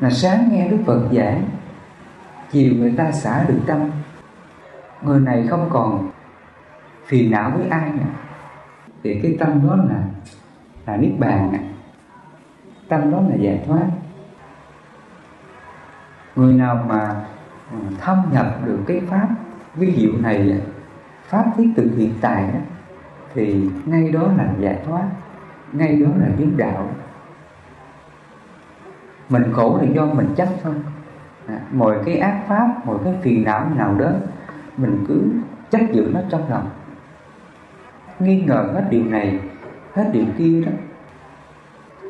[0.00, 1.44] Là sáng nghe Đức Phật giảng,
[2.50, 3.90] chiều người ta xả được tâm.
[5.02, 6.10] Người này không còn
[7.06, 8.04] phiền não với ai nè,
[9.02, 10.02] thì cái tâm đó là
[10.86, 11.52] là niết bàn
[12.88, 13.86] tâm đó là giải thoát.
[16.36, 17.24] Người nào mà
[17.72, 19.28] ừ, thâm nhập được cái pháp
[19.74, 20.60] vi diệu này
[21.28, 22.60] pháp thiết từ hiện tại đó,
[23.34, 25.04] thì ngay đó là giải thoát
[25.72, 26.90] ngay đó là chứng đạo.
[29.28, 30.74] Mình khổ là do mình chấp thôi.
[31.46, 34.10] À, mọi cái ác pháp mọi cái phiền não nào đó
[34.76, 35.22] mình cứ
[35.70, 36.68] chấp giữ nó trong lòng
[38.18, 39.40] nghi ngờ hết điều này
[39.94, 40.72] hết điều kia đó.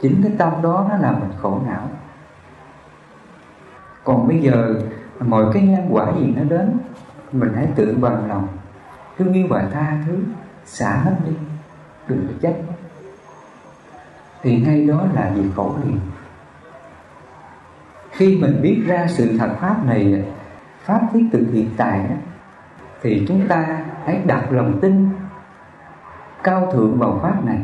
[0.03, 1.89] Chính cái tâm đó nó làm mình khổ não.
[4.05, 4.75] Còn bây giờ
[5.21, 6.77] mọi cái nhân quả gì nó đến
[7.33, 8.49] mình hãy tự bằng lòng.
[9.19, 10.19] Thương yêu và tha thứ
[10.65, 11.33] xả hết đi
[12.09, 12.55] đừng có chấp
[14.43, 15.99] thì ngay đó là việc khổ liền
[18.11, 20.25] khi mình biết ra sự thật pháp này
[20.85, 22.15] pháp thiết từ hiện tại đó,
[23.03, 25.09] thì chúng ta hãy đặt lòng tin
[26.43, 27.59] cao thượng vào pháp này.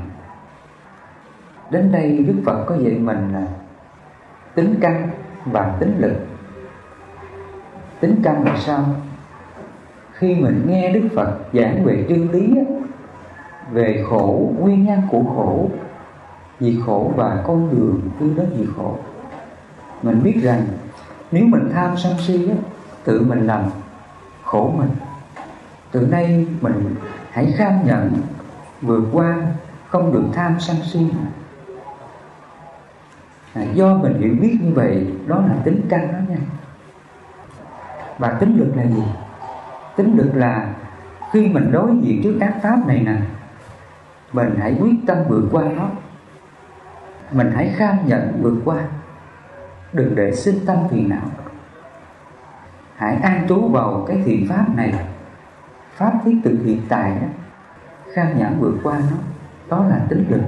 [1.70, 3.46] Đến đây đức phật có dạy mình là
[4.54, 5.08] tính căn
[5.44, 6.14] và tính lực.
[8.00, 8.84] Tính căn là sao?
[10.12, 12.54] Khi mình nghe đức phật giảng về chân lý
[13.72, 15.70] về khổ, nguyên nhân của khổ,
[16.60, 18.96] vì khổ và con đường đi đến vì khổ,
[20.02, 20.62] mình biết rằng
[21.30, 22.50] nếu mình tham sân si
[23.04, 23.62] tự mình làm
[24.44, 24.90] khổ mình,
[25.90, 26.94] từ nay mình
[27.30, 28.10] hãy kham nhận
[28.82, 29.36] vượt qua
[29.88, 31.06] không được tham sân si.
[33.54, 36.40] À, do mình hiểu biết như vậy đó là tính căn đó nha.
[38.18, 39.02] Và tính lực là gì?
[39.96, 40.74] Tính lực là
[41.32, 43.16] khi mình đối diện trước các pháp này nè
[44.32, 45.88] mình hãy quyết tâm vượt qua nó.
[47.32, 48.76] Mình hãy kham nhận vượt qua.
[49.92, 51.30] Đừng để sinh tâm phiền não.
[52.96, 54.94] Hãy an trú vào cái thiện pháp này.
[55.96, 57.26] Pháp thiết thực hiện tại đó
[58.12, 59.16] khang nhãn vượt qua nó,
[59.68, 60.42] đó là tính lực.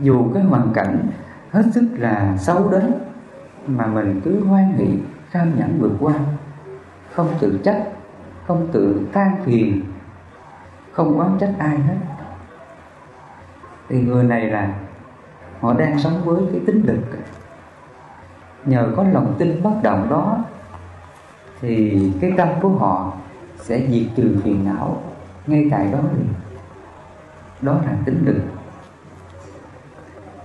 [0.00, 1.06] Dù cái hoàn cảnh
[1.50, 2.94] hết sức là xấu đến,
[3.66, 4.98] mà mình cứ hoan hỷ
[5.30, 6.14] khang nhãn vượt qua.
[7.12, 7.84] Không tự trách,
[8.46, 9.82] không tự than phiền,
[10.92, 11.96] không oán trách ai hết.
[13.88, 14.74] Thì người này là,
[15.60, 17.18] họ đang sống với cái tính lực.
[18.64, 20.44] Nhờ có lòng tin bất động đó,
[21.60, 23.12] thì cái tâm của họ
[23.58, 25.02] sẽ diệt trừ phiền não
[25.46, 26.28] ngay tại đó liền
[27.62, 28.42] đó là tính lực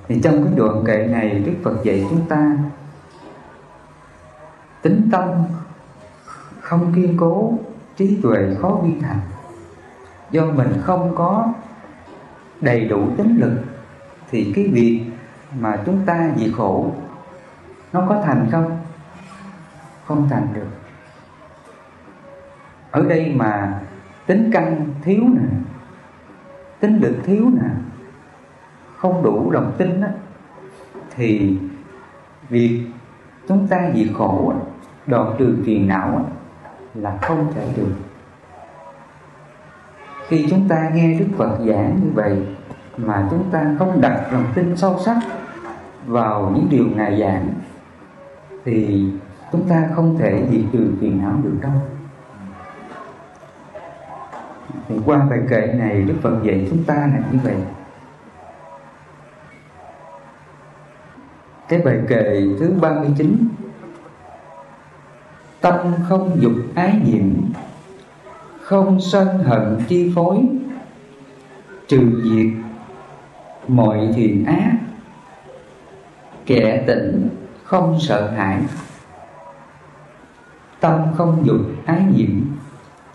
[0.07, 2.57] thì trong cái đoạn kệ này đức phật dạy chúng ta,
[4.81, 5.29] tính tâm
[6.61, 7.53] không kiên cố,
[7.97, 9.19] trí tuệ khó viên thành
[10.31, 11.53] do mình không có
[12.61, 13.63] đầy đủ tính lực,
[14.31, 15.05] thì cái việc
[15.59, 16.91] mà chúng ta bị khổ,
[17.93, 18.77] nó có thành không?
[20.05, 20.67] Không thành được.
[22.91, 23.79] Ở đây mà
[24.27, 25.47] tính căn thiếu nè,
[26.79, 27.69] tính lực thiếu nè,
[28.97, 30.09] không đủ lòng tin á,
[31.15, 31.57] thì
[32.49, 32.87] việc
[33.47, 34.53] chúng ta diệt khổ
[35.07, 36.25] đoạn trừ phiền não
[36.93, 37.93] là không thể được.
[40.27, 42.47] Khi chúng ta nghe đức phật giảng như vậy,
[42.97, 45.17] mà chúng ta không đặt lòng tin sâu sắc
[46.05, 47.47] vào những điều ngài giảng,
[48.65, 49.05] thì
[49.51, 51.71] chúng ta không thể diệt trừ phiền não được đâu
[54.91, 57.55] thì qua bài kệ này, đức phật dạy chúng ta là như vậy.
[61.69, 63.47] Cái bài kệ thứ 39
[65.61, 65.75] Tâm
[66.09, 67.25] không dục ái nhiễm
[68.61, 70.37] Không sân hận chi phối.
[71.87, 72.63] Trừ diệt
[73.67, 74.71] mọi thiền ác,
[76.45, 77.29] Kẻ tỉnh
[77.63, 78.61] không sợ hãi.
[80.79, 82.41] Tâm không dục ái nhiễm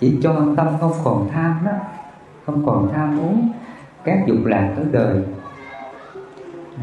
[0.00, 1.72] chỉ cho tâm không còn tham đó
[2.46, 3.52] Không còn tham muốn
[4.04, 5.22] Các dục lạc tới đời.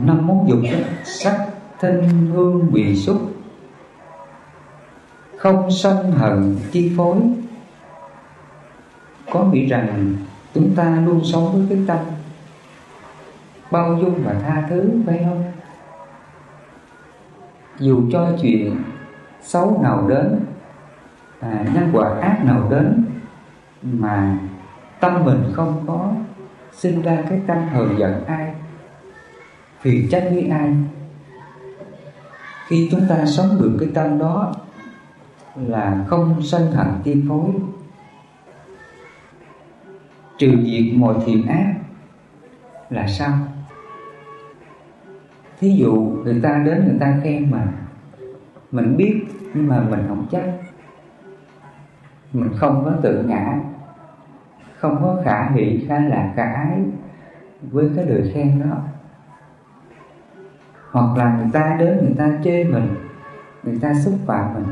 [0.02, 1.48] Năm món dục đó, sắc
[1.80, 3.34] thân hương vị xúc
[5.44, 7.18] không sân hận chi phối.
[9.32, 10.16] Có nghĩ rằng
[10.54, 11.98] chúng ta luôn sống với cái tâm
[13.72, 15.44] bao dung và tha thứ phải không?
[17.80, 18.84] Dù cho chuyện
[19.42, 20.40] xấu nào đến
[21.40, 23.03] à, nhân quả ác nào đến
[23.84, 24.38] mà
[25.00, 26.12] tâm mình không có
[26.72, 28.54] sinh ra cái tâm hờn giận ai
[29.80, 30.76] phiền trách với ai.
[32.68, 34.54] Khi chúng ta sống được cái tâm đó
[35.56, 37.50] là không sân hận tiên phối.
[40.38, 41.74] Trừ diệt mọi thiện ác
[42.90, 43.34] là sao?
[45.60, 45.94] Thí dụ
[46.24, 47.68] người ta đến người ta khen mà,
[48.72, 50.44] mình biết nhưng mà mình không chắc,
[52.34, 53.60] mình không có tự ngã
[54.84, 56.80] không có khả nghĩ khả là khả ái
[57.62, 58.78] với cái lời khen đó.
[60.92, 62.96] Hoặc là người ta đến người ta chê mình,
[63.64, 64.64] người ta xúc phạm mình.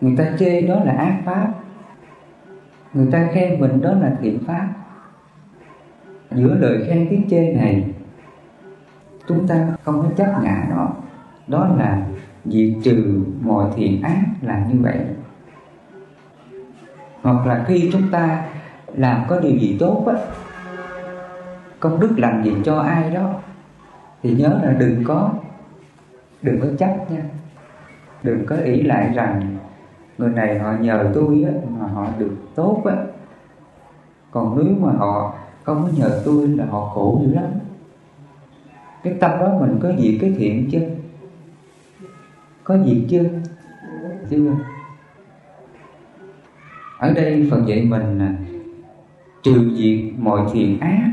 [0.00, 1.52] Người ta chê đó là ác pháp.
[2.94, 4.68] Người ta khen mình đó là thiện pháp.
[6.30, 7.94] Giữa lời khen tiếng chê này,
[9.28, 10.90] chúng ta không có chấp ngã nó.
[11.46, 12.06] Đó là
[12.44, 14.98] diệt trừ mọi thiện ác là như vậy
[17.26, 18.44] hoặc là khi chúng ta
[18.94, 20.14] làm có điều gì tốt á
[21.80, 23.32] công đức làm gì cho ai đó
[24.22, 25.30] thì nhớ là đừng có
[26.42, 27.22] đừng có chấp nha.
[28.22, 29.56] Đừng có ý lại rằng
[30.18, 32.96] người này họ nhờ tôi á, mà họ được tốt á.
[34.30, 35.34] Còn nếu mà họ
[35.64, 37.44] không có nhờ tôi là họ khổ dữ lắm.
[39.02, 40.86] Cái tâm đó mình có gì cái thiện chưa?
[42.64, 43.24] Có gì chưa?
[44.30, 44.52] Chưa
[46.98, 48.32] ở đây phật dạy mình là
[49.42, 51.12] trừ diệt mọi thiện ác.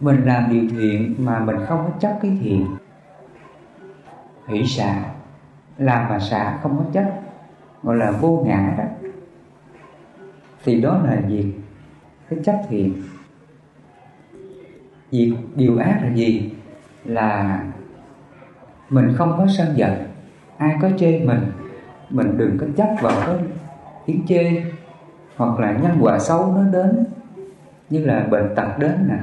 [0.00, 2.66] Mình làm điều thiện mà mình không có chấp cái thiện.
[4.48, 5.04] Hỷ xả
[5.78, 7.20] làm mà xả không có chấp,
[7.82, 8.84] gọi là vô ngã đó.
[10.64, 11.44] Thì đó là diệt
[12.30, 12.92] cái chấp thiện.
[15.10, 16.52] Diệt điều ác là gì?
[17.04, 17.60] Là
[18.90, 19.92] mình không có sân giận.
[20.56, 21.40] Ai có chê mình
[22.10, 23.36] mình đừng có chấp vào cái
[24.06, 24.62] tiếng chê,
[25.36, 27.04] hoặc là nhân quả xấu nó đến,
[27.90, 29.18] như là bệnh tật đến nè,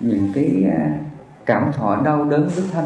[0.00, 0.98] những cái à,
[1.46, 2.84] cảm thọ đau đớn với thân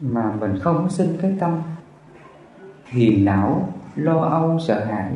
[0.00, 1.62] mà mình không sinh cái tâm.
[2.84, 5.12] Hiền não lo âu, sợ hãi.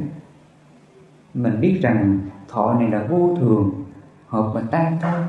[1.34, 3.84] Mình biết rằng thọ này là vô thường,
[4.28, 5.20] hợp mà tan thôi.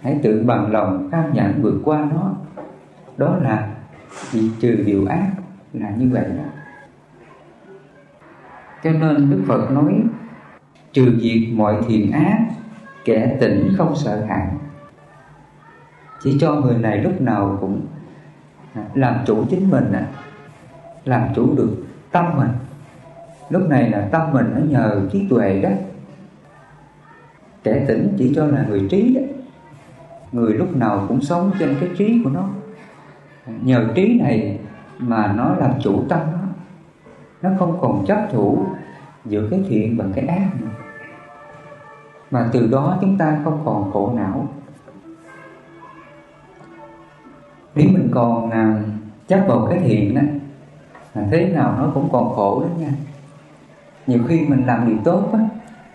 [0.00, 2.32] Hãy tự bằng lòng cam nhận vượt qua nó.
[3.16, 3.74] Đó là
[4.30, 5.30] diệt trừ điều ác
[5.72, 6.44] là như vậy đó
[8.84, 10.02] cho nên đức phật nói,
[10.92, 12.38] trừ diệt mọi thiện ác,
[13.04, 14.46] kẻ tỉnh không sợ hãi
[16.22, 17.86] chỉ cho người này lúc nào cũng
[18.94, 19.92] làm chủ chính mình
[21.04, 22.48] làm chủ được tâm mình.
[23.50, 25.68] Lúc này là tâm mình nó nhờ trí tuệ đó.
[27.64, 29.20] Kẻ tỉnh chỉ cho là người trí đó.
[30.32, 32.48] Người lúc nào cũng sống trên cái trí của nó.
[33.46, 34.58] Nhờ trí này
[34.98, 36.38] mà nó làm chủ tâm nó
[37.44, 38.66] nó không còn chấp thủ
[39.24, 40.66] giữa cái thiện và cái ác nữa.
[42.30, 44.48] Mà từ đó chúng ta không còn khổ não.
[47.74, 48.82] Nếu mình còn à,
[49.28, 50.22] chấp vào cái thiện á
[51.30, 52.90] thế nào nó cũng còn khổ đó nha.
[54.06, 55.38] Nhiều khi mình làm điều tốt á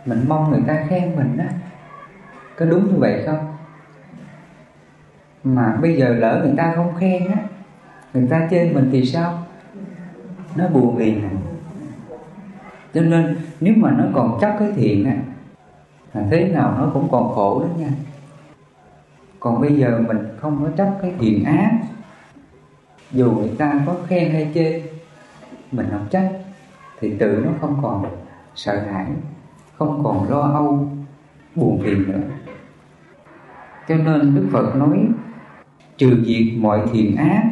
[0.05, 1.49] mình mong người ta khen mình á
[2.57, 3.55] có đúng như vậy không?
[5.43, 7.37] Mà bây giờ lỡ người ta không khen á
[8.13, 9.43] người ta chê mình thì sao?
[10.55, 11.31] Nó buồn liền này.
[12.93, 15.15] cho nên, nếu mà nó còn chấp cái thiện á
[16.13, 17.89] thế nào nó cũng còn khổ đó nha.
[19.39, 21.79] Còn bây giờ mình không có chấp cái thiện ác.
[23.11, 24.83] Dù người ta có khen hay chê,
[25.71, 26.29] mình không chấp
[26.99, 28.05] thì tự nó không còn
[28.55, 29.05] sợ hãi,
[29.77, 30.89] không còn lo âu,
[31.55, 32.21] buồn phiền nữa.
[33.87, 35.07] Cho nên đức phật nói,
[35.97, 37.43] trừ diệt mọi thiện ác,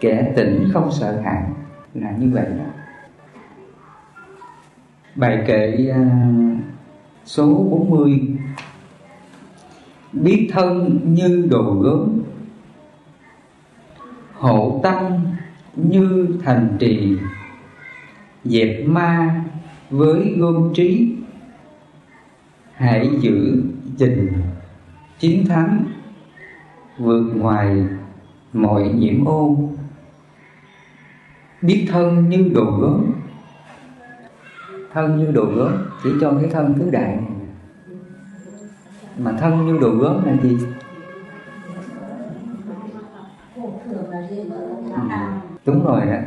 [0.00, 1.42] kẻ tỉnh không sợ hãi
[1.94, 2.46] là như vậy.
[2.58, 2.64] Đó
[5.14, 6.30] bài kệ à,
[7.24, 8.20] số 40
[10.12, 12.22] biết thân như đồ gốm,
[14.34, 15.24] hộ tâm
[15.76, 17.16] như thành trì,
[18.44, 19.44] dẹp ma
[19.90, 21.16] với gom trí.
[22.74, 23.62] Hãy giữ
[23.96, 24.32] gìn
[25.18, 25.84] chiến thắng,
[26.98, 27.84] vượt ngoài
[28.52, 29.56] mọi nhiễm ô
[31.62, 33.12] biết thân như đồ gốm.
[34.92, 35.72] Thân như đồ gốm
[36.04, 37.24] chỉ cho cái thân tứ đại này.
[39.18, 40.58] Mà thân như đồ gốm là gì?
[43.56, 45.00] Ừ,
[45.66, 46.18] đúng rồi đó.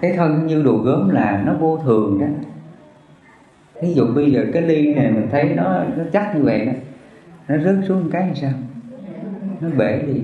[0.00, 2.26] Cái thân như đồ gốm là nó vô thường đó.
[3.82, 6.72] Ví dụ bây giờ cái ly này mình thấy nó nó chắc như vậy đó
[7.48, 8.52] nó rớt xuống một cái làm sao?
[9.60, 10.22] Nó bể đi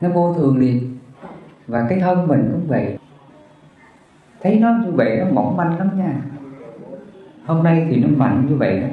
[0.00, 0.96] nó vô thường liền.
[1.66, 2.98] Và cái thân mình cũng vậy
[4.42, 6.14] thấy nó như vậy nó mỏng manh lắm nha.
[7.46, 8.86] Hôm nay thì nó mạnh như vậy đó.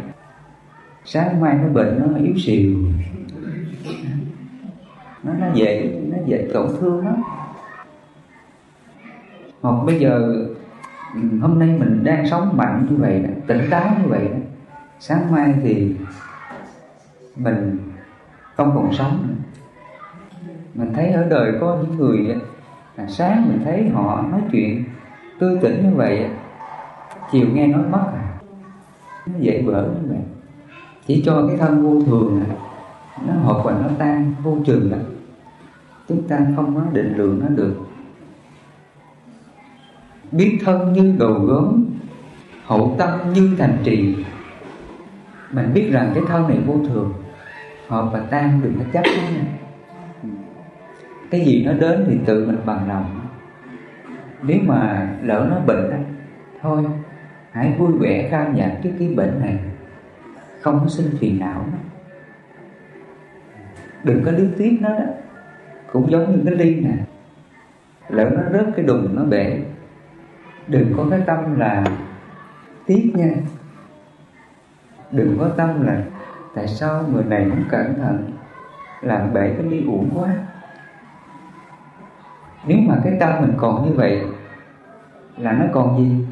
[1.05, 2.75] Sáng mai nó bệnh nó yếu xìu.
[5.23, 7.23] Nó nó dễ nó dễ tổn thương lắm.
[9.61, 10.45] Hoặc bây giờ
[11.41, 14.37] hôm nay mình đang sống mạnh như vậy đó, tỉnh táo như vậy đó.
[14.99, 15.95] sáng mai thì
[17.35, 17.79] mình
[18.55, 19.35] không còn sống nữa.
[20.73, 22.35] Mình thấy ở đời có những người
[22.97, 24.83] đó, sáng mình thấy họ nói chuyện
[25.39, 26.29] tươi tỉnh như vậy
[27.31, 28.39] chiều nghe nói mất à.
[29.25, 30.19] Nó dễ vỡ như vậy
[31.07, 32.55] chỉ cho cái thân vô thường à,
[33.27, 35.11] nó hợp và nó tan, vô trường lắm à.
[36.09, 37.75] chúng ta không có định lượng nó được.
[40.31, 41.85] Biết thân như đầu gốm,
[42.65, 44.15] hậu tâm như thành trì.
[45.51, 47.13] Mình biết rằng cái thân này vô thường
[47.87, 49.45] hợp và tan đừng có chấp nó
[51.31, 53.24] cái gì nó đến thì tự mình bằng lòng
[54.47, 55.97] nếu mà lỡ nó bệnh đó,
[56.61, 56.85] thôi
[57.51, 59.59] hãy vui vẻ khai nhận cái cái bệnh này.
[60.61, 61.77] Không có sinh phiền não đó.
[64.03, 65.05] đừng có luyến tiếc nó đó.
[65.91, 66.93] Cũng giống như cái ly nè.
[68.09, 69.59] Lỡ nó rớt cái đùng nó bể.
[70.67, 71.83] Đừng có cái tâm là
[72.85, 73.31] tiếc nha.
[75.11, 76.03] Đừng có tâm là
[76.55, 78.31] tại sao người này không cẩn thận
[79.01, 80.29] làm bể cái ly uổng quá.
[82.67, 84.21] Nếu mà cái tâm mình còn như vậy
[85.37, 86.25] là nó còn gì?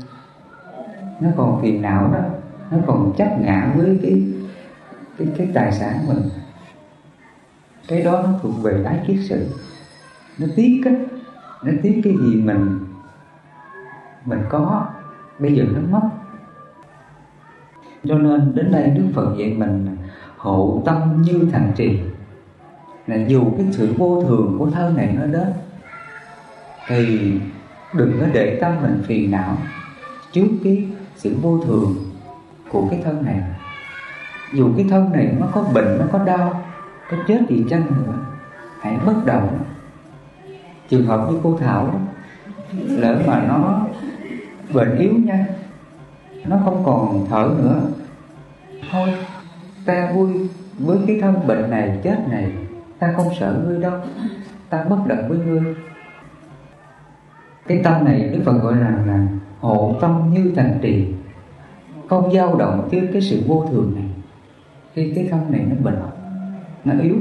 [1.19, 2.19] Nó còn phiền não đó.
[2.71, 4.23] Nó còn chấp ngã với cái
[5.17, 6.21] cái cái tài sản mình.
[7.87, 9.47] Cái đó nó thuộc về ái kiết sự.
[10.39, 10.91] Nó tiếc á.
[11.63, 12.79] Nó tiếc cái gì mình
[14.25, 14.85] mình có.
[15.39, 16.09] Bây giờ nó mất.
[18.03, 19.97] Cho nên đến đây Đức Phật dạy mình
[20.37, 21.99] hộ tâm như thành trì.
[23.07, 25.47] Là dù cái sự vô thường của thân này nó đến,
[26.87, 27.31] thì
[27.93, 29.57] đừng có để tâm mình phiền não
[30.31, 31.95] trước cái sự vô thường
[32.71, 33.41] của cái thân này.
[34.53, 36.63] Dù cái thân này nó có bệnh nó có đau
[37.11, 38.13] có chết gì chăng nữa
[38.81, 39.59] hãy bất động.
[40.89, 41.99] Trường hợp như cô thảo đó,
[42.87, 43.87] lỡ mà nó
[44.73, 45.47] bệnh yếu nha
[46.45, 47.81] nó không còn thở nữa
[48.91, 49.09] thôi
[49.85, 52.51] ta vui với cái thân bệnh này chết này
[52.99, 53.99] ta không sợ ngươi đâu
[54.69, 55.75] ta bất động với ngươi
[57.67, 59.27] cái tâm này đức phật gọi rằng là
[59.59, 61.13] hộ tâm như thành trì.
[62.09, 64.05] Không dao động trước cái sự vô thường này,
[64.93, 66.01] khi cái tâm này nó bệnh,
[66.85, 67.15] nó yếu.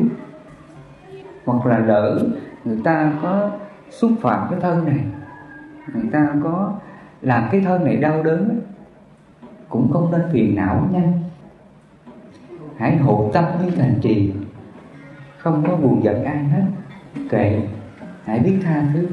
[1.45, 2.25] Hoặc là lỡ
[2.65, 3.51] người ta có
[3.91, 5.01] xúc phạm cái thân này,
[5.95, 6.73] người ta có
[7.23, 8.61] làm cái thân này đau đớn,
[9.69, 11.13] cũng không nên phiền não nha.
[12.77, 14.33] Hãy hộ tâm như thành trì.
[15.39, 16.63] Không có buồn giận ai hết.
[17.31, 17.61] Kệ.
[18.25, 19.09] Hãy biết tha thứ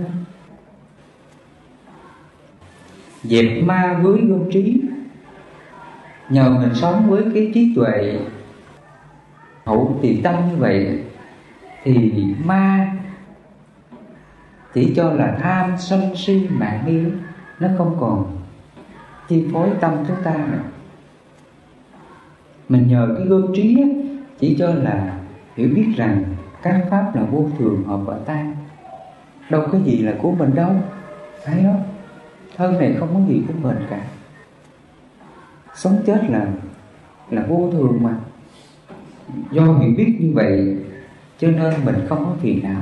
[3.24, 4.82] dẹp ma với vô trí.
[6.30, 8.20] Nhờ mình sống với cái trí tuệ
[9.66, 11.04] hữu tỳ tâm như vậy
[11.84, 12.92] thì ma
[14.74, 17.04] chỉ cho là tham sân si mạng nghi,
[17.60, 18.38] nó không còn
[19.28, 20.64] chi phối tâm chúng ta nữa.
[22.70, 23.78] Mình nhờ cái gương trí
[24.40, 25.18] chỉ cho là
[25.56, 26.24] hiểu biết rằng
[26.62, 28.56] các pháp là vô thường, hợp và tan.
[29.50, 30.72] Đâu có gì là của mình đâu.
[31.46, 31.84] Thấy không?
[32.58, 34.02] Thân này không có gì của mình cả.
[35.76, 36.48] Sống chết là
[37.30, 38.16] là vô thường mà.
[39.52, 40.78] Do hiểu biết như vậy,
[41.40, 42.82] cho nên mình không có phiền não.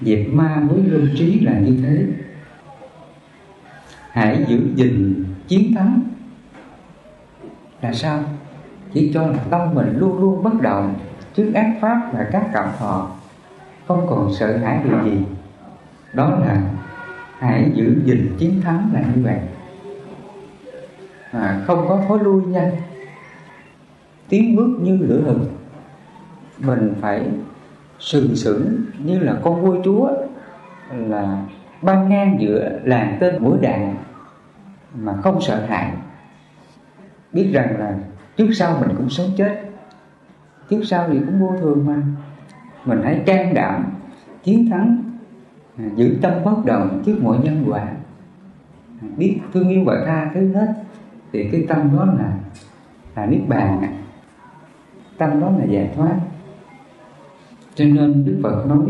[0.00, 2.06] Diệt ma với lương trí là như thế.
[4.10, 6.00] Hãy giữ gìn chiến thắng.
[7.80, 8.24] Là sao?
[8.92, 10.94] Chỉ cho là tâm mình luôn luôn bất động,
[11.34, 13.10] trước ác pháp và các cảm thọ.
[13.88, 15.24] Không còn sợ hãi điều gì.
[16.12, 16.62] Đó là
[17.42, 19.38] hãy giữ gìn chiến thắng là như vậy.
[21.30, 22.70] À, không có thối lui nhanh
[24.28, 25.46] tiến bước như lửa hừng
[26.58, 27.28] mình phải
[27.98, 30.10] sừng sững như là con vua chúa
[30.96, 31.42] là
[31.82, 33.94] băng ngang giữa làng tên mũi đạn
[34.94, 35.92] mà không sợ hãi.
[37.32, 37.98] Biết rằng là
[38.36, 39.60] trước sau mình cũng sống chết
[40.70, 42.02] trước sau thì cũng vô thường mà.
[42.84, 43.92] Mình hãy can đảm
[44.42, 45.01] chiến thắng
[45.96, 47.88] giữ tâm bất động trước mọi nhân quả.
[49.16, 50.74] Biết thương yêu và tha thứ hết,
[51.32, 52.32] thì cái tâm đó là
[53.16, 53.96] là niết bàn
[55.18, 56.16] tâm đó là giải thoát.
[57.74, 58.86] Cho nên đức phật nói,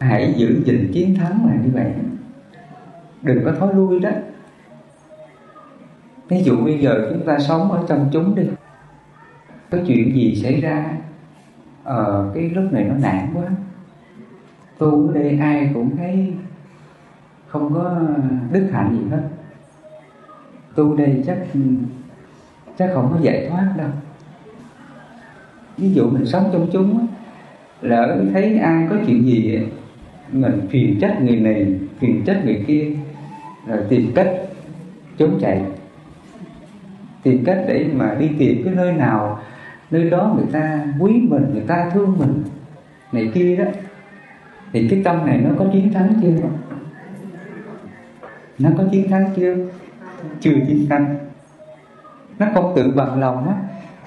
[0.00, 1.92] hãy giữ gìn chiến thắng là như vậy.
[3.22, 4.10] Đừng có thói lui đó.
[6.28, 8.42] Ví dụ bây giờ chúng ta sống ở trong chúng đi.
[9.70, 10.90] Có chuyện gì xảy ra
[11.84, 13.44] ờ cái lúc này nó nản quá
[14.78, 16.32] tu ở đây ai cũng thấy
[17.46, 18.00] không có
[18.52, 19.22] đức hạnh gì hết.
[20.74, 21.38] Tu đây chắc
[22.78, 23.88] chắc không có giải thoát đâu.
[25.76, 27.06] Ví dụ mình sống trong chúng
[27.82, 29.58] lỡ thấy ai có chuyện gì
[30.32, 32.90] mình phiền trách người này, phiền trách người kia,
[33.66, 34.32] rồi tìm cách
[35.16, 35.62] trốn chạy.
[37.22, 39.40] Tìm cách để mà đi tìm cái nơi nào,
[39.90, 42.42] nơi đó người ta quý mình, người ta thương mình,
[43.12, 43.64] này kia đó
[44.72, 46.32] thì cái tâm này nó có chiến thắng chưa?
[48.58, 49.56] Nó có chiến thắng chưa?
[50.40, 51.16] Chưa chiến thắng.
[52.38, 53.54] Nó không tự bằng lòng á.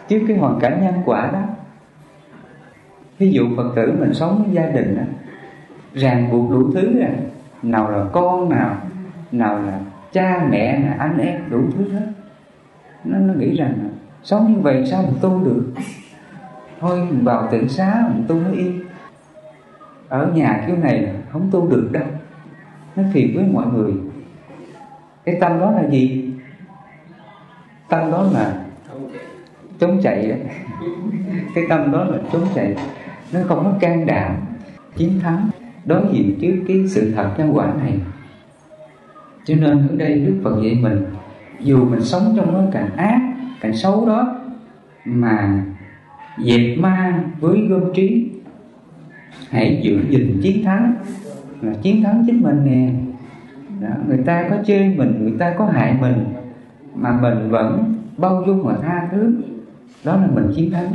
[0.08, 1.42] Chứ cái hoàn cảnh nhân quả đó.
[3.18, 5.06] Ví dụ phật tử mình sống với gia đình á
[5.94, 7.12] ràng buộc đủ thứ à
[7.64, 8.78] nào là con nào
[9.32, 9.80] nào là
[10.12, 12.08] cha mẹ là anh em đủ thứ hết.
[13.04, 13.90] Nó, nó nghĩ rằng
[14.24, 15.74] sống như vậy sao mình tu được?
[16.80, 18.80] Thôi mình vào tỉnh xá mình tu nó yên
[20.12, 22.04] ở nhà kiểu này không tu được đâu.
[22.96, 23.94] Nó phiền với mọi người.
[25.26, 26.32] Cái tâm đó là gì?
[27.90, 28.64] Tâm đó là
[29.80, 30.40] chống chạy đấy
[31.56, 32.76] cái tâm đó là chống chạy.
[33.34, 34.36] Nó không có can đảm,
[34.98, 35.50] chiến thắng,
[35.86, 38.00] đối diện trước cái sự thật nhân quả này.
[39.46, 41.06] Cho nên ở đây đức phật dạy mình,
[41.60, 43.20] dù mình sống trong cái cảnh ác,
[43.62, 44.40] cảnh xấu đó,
[45.06, 45.64] mà
[46.38, 48.32] dẹp ma với gom trí
[49.50, 50.96] hãy giữ gìn chiến thắng.
[51.62, 52.94] Là chiến thắng chính mình nè.
[53.82, 56.26] Đó, người ta có chê mình người ta có hại mình
[56.96, 59.34] mà mình vẫn bao dung và tha thứ.
[60.04, 60.92] Đó là mình chiến thắng.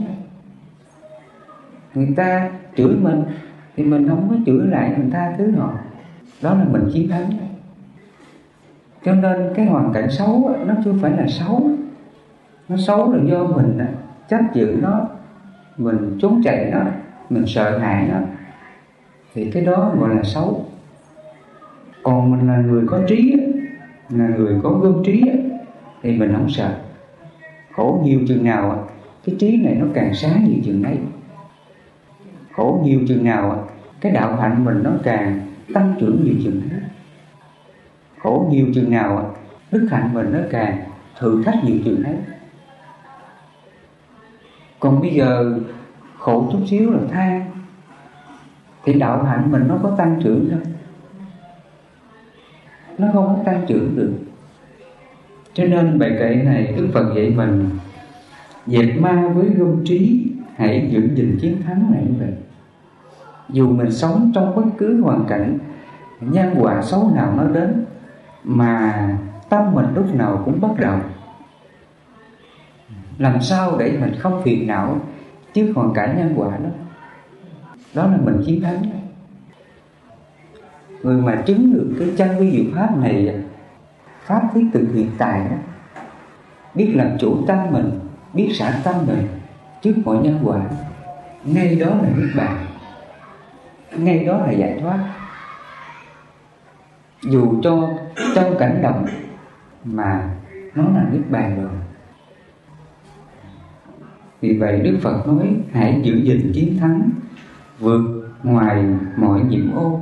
[1.95, 3.23] Người ta chửi mình
[3.77, 5.75] thì mình không có chửi lại mình tha thứ họ.
[6.43, 7.31] Đó là mình chiến thắng.
[9.05, 11.71] Cho nên cái hoàn cảnh xấu nó chưa phải là xấu.
[12.69, 13.79] Nó xấu là do mình
[14.29, 15.09] chấp giữ nó
[15.77, 16.81] mình trốn chạy nó
[17.31, 18.21] mình sợ hãi nó
[19.35, 20.67] thì cái đó gọi là xấu.
[22.03, 23.37] Còn mình là người có trí
[24.09, 25.23] là người có gương trí
[26.03, 26.75] thì mình không sợ.
[27.73, 28.89] Khổ nhiều chừng nào
[29.27, 30.99] cái trí này nó càng sáng nhiều chừng ấy
[32.53, 33.69] khổ nhiều chừng nào
[34.01, 35.41] cái đạo hạnh mình nó càng
[35.75, 36.81] tăng trưởng nhiều chừng ấy
[38.19, 39.37] khổ nhiều chừng nào
[39.71, 40.79] đức hạnh mình nó càng
[41.19, 42.15] thử thách nhiều chừng ấy
[44.81, 45.59] còn bây giờ
[46.27, 47.51] khổ chút xíu là than.
[48.85, 50.61] Thì đạo hạnh mình nó có tăng trưởng thôi
[52.99, 54.13] nó không có tăng trưởng được.
[55.55, 57.71] Cho nên bài kệ này đức phật dạy mình
[58.67, 62.33] dẹp ma với gom trí, hãy giữ gìn chiến thắng này vậy
[63.49, 65.59] dù mình sống trong bất cứ hoàn cảnh,
[66.21, 67.85] nhân quả xấu nào nó đến,
[68.45, 69.09] mà
[69.49, 71.01] tâm mình lúc nào cũng bất động.
[73.19, 75.01] Làm sao để mình không phiền não?
[75.57, 76.71] Chứ hoàn cảnh nhân quả đó
[77.95, 78.83] đó là mình chiến thắng.
[81.03, 83.45] Người mà chứng được cái chân vi diệu pháp này,
[84.25, 85.57] pháp thiết từ hiện tại đó,
[86.75, 88.01] biết làm chủ tâm mình,
[88.33, 89.29] biết xả tâm mình
[89.83, 90.61] trước mọi nhân quả.
[91.45, 92.67] Ngay đó là niết bàn.
[93.97, 94.99] Ngay đó là giải thoát.
[97.23, 97.89] Dù cho
[98.35, 99.07] trong cảnh động
[99.85, 100.31] mà
[100.75, 101.73] nó là niết bàn rồi
[104.41, 107.11] vì vậy đức phật nói, hãy giữ gìn chiến thắng,
[107.79, 108.01] vượt
[108.43, 108.85] ngoài
[109.17, 110.01] mọi nhiễm ô.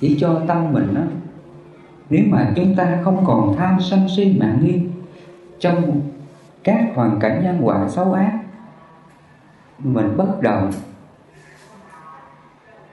[0.00, 1.02] Chỉ cho tâm mình đó
[2.10, 4.80] nếu mà chúng ta không còn tham sân si mạng nghi
[5.58, 6.00] trong
[6.64, 8.38] các hoàn cảnh nhân quả xấu ác,
[9.78, 10.70] mình bất động,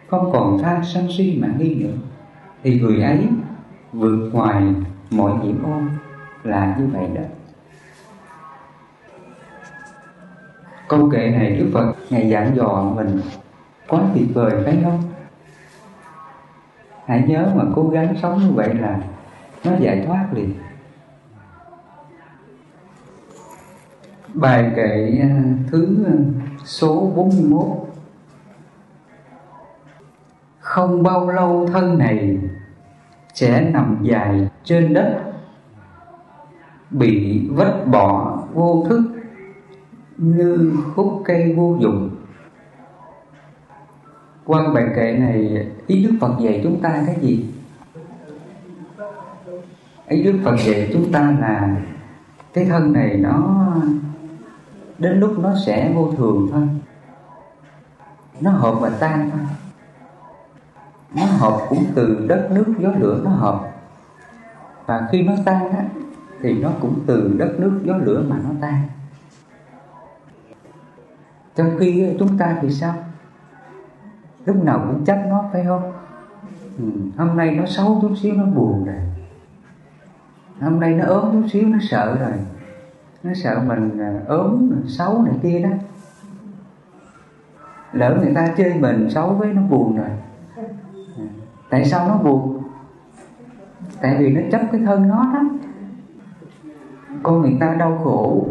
[0.07, 1.93] không còn tham sân si mạng nghi nữa,
[2.63, 3.27] thì người ấy
[3.93, 4.63] vượt ngoài
[5.11, 5.81] mọi nhiễm ô.
[6.43, 7.21] Là như vậy đó.
[10.87, 13.21] Câu kệ này đức phật ngày giảng dò mình.
[13.87, 15.03] Quá tuyệt vời, phải không?
[17.05, 18.99] Hãy nhớ mà cố gắng sống như vậy là
[19.63, 20.53] nó giải thoát liền.
[24.33, 26.05] Bài kệ à, thứ
[26.63, 27.85] số 41
[30.59, 32.37] không bao lâu thân này
[33.33, 35.21] sẽ nằm dài trên đất,
[36.91, 39.14] bị vứt bỏ vô thức
[40.17, 42.09] như khúc cây vô dụng.
[44.45, 47.53] Quan bài kệ này, ý đức phật dạy chúng ta cái gì?
[50.07, 51.75] Ý đức phật dạy chúng ta là
[52.53, 53.67] cái thân này nó,
[54.97, 56.67] đến lúc nó sẽ vô thường thôi.
[58.41, 59.41] Nó hợp và tan thôi.
[61.15, 63.71] Nó hợp cũng từ đất nước gió lửa nó hợp.
[64.85, 65.85] Và khi nó tan á,
[66.41, 68.81] thì nó cũng từ đất nước gió lửa mà nó tan
[71.55, 72.93] trong khi chúng ta thì sao?
[74.45, 75.91] Lúc nào cũng trách nó phải không?
[76.77, 76.85] Ừ,
[77.17, 78.95] hôm nay nó xấu chút xíu nó buồn rồi.
[80.61, 82.33] Hôm nay nó ốm chút xíu nó sợ rồi.
[83.23, 85.69] Nó sợ mình à, ốm xấu này kia đó.
[87.93, 90.09] Lỡ người ta chơi mình xấu với nó buồn rồi.
[91.17, 91.23] Ừ,
[91.69, 92.63] tại sao nó buồn?
[94.01, 95.43] Tại vì nó chấp cái thân nó đó
[97.23, 98.47] con người ta đau khổ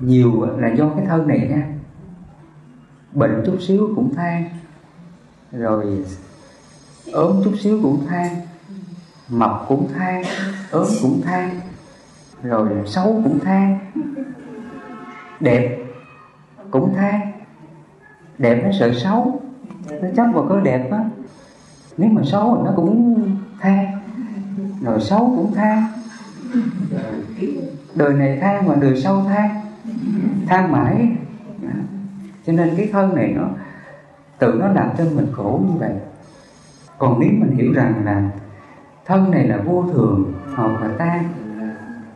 [0.00, 1.66] nhiều là do cái thân này nha
[3.12, 4.44] bệnh chút xíu cũng than,
[5.52, 6.04] rồi
[7.12, 8.36] ốm chút xíu cũng than,
[9.28, 10.22] mập cũng than,
[10.70, 11.60] ốm cũng than,
[12.42, 13.78] rồi xấu cũng than,
[15.40, 15.78] đẹp
[16.70, 17.32] cũng than.
[18.38, 19.40] Đẹp nó sợ xấu,
[19.90, 21.04] nó chấp vào cái đẹp á.
[21.96, 23.26] Nếu mà xấu thì nó cũng
[23.60, 24.00] than,
[24.82, 25.84] rồi xấu cũng than.
[27.94, 29.50] Đời này than mà đời sau than
[30.46, 31.16] than mãi
[32.50, 33.48] cho nên cái thân này nó
[34.38, 35.92] tự nó làm cho mình khổ như vậy.
[36.98, 38.30] Còn nếu mình hiểu rằng là
[39.06, 41.24] thân này là vô thường hoặc là tan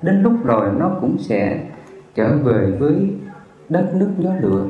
[0.03, 1.65] đến lúc rồi nó cũng sẽ
[2.15, 3.15] trở về với
[3.69, 4.67] đất nước gió lửa.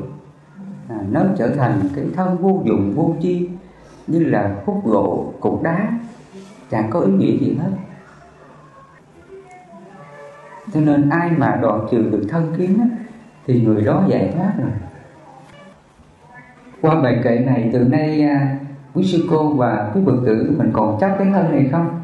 [0.89, 3.49] À, nó trở thành cái thân vô dụng vô chi
[4.07, 5.99] như là khúc gỗ cục đá.
[6.71, 7.71] Chẳng có ý nghĩa gì hết.
[10.73, 12.97] Cho nên ai mà đoạn trừ được thân kiến á,
[13.47, 14.71] thì người đó giải thoát rồi
[16.85, 18.57] qua bài kệ này, từ nay à,
[18.93, 22.01] quý sư cô và quý bậc tử mình còn chấp cái thân này không?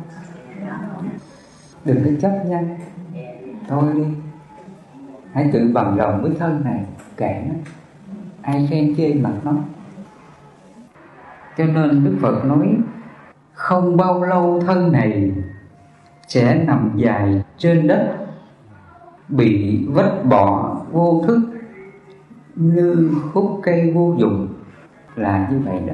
[1.85, 2.61] Đừng có chấp nha.
[3.67, 4.03] Thôi đi.
[5.33, 6.85] Hãy tự bằng lòng với thân này,
[7.17, 7.55] kệ nó.
[8.41, 9.53] Ai khen chê mặt nó
[11.57, 12.77] cho nên đức phật nói,
[13.53, 15.31] không bao lâu thân này
[16.27, 18.17] sẽ nằm dài trên đất,
[19.29, 21.39] bị vứt bỏ vô thức,
[22.55, 24.50] như khúc cây vô dụng
[25.15, 25.93] là như vậy đó.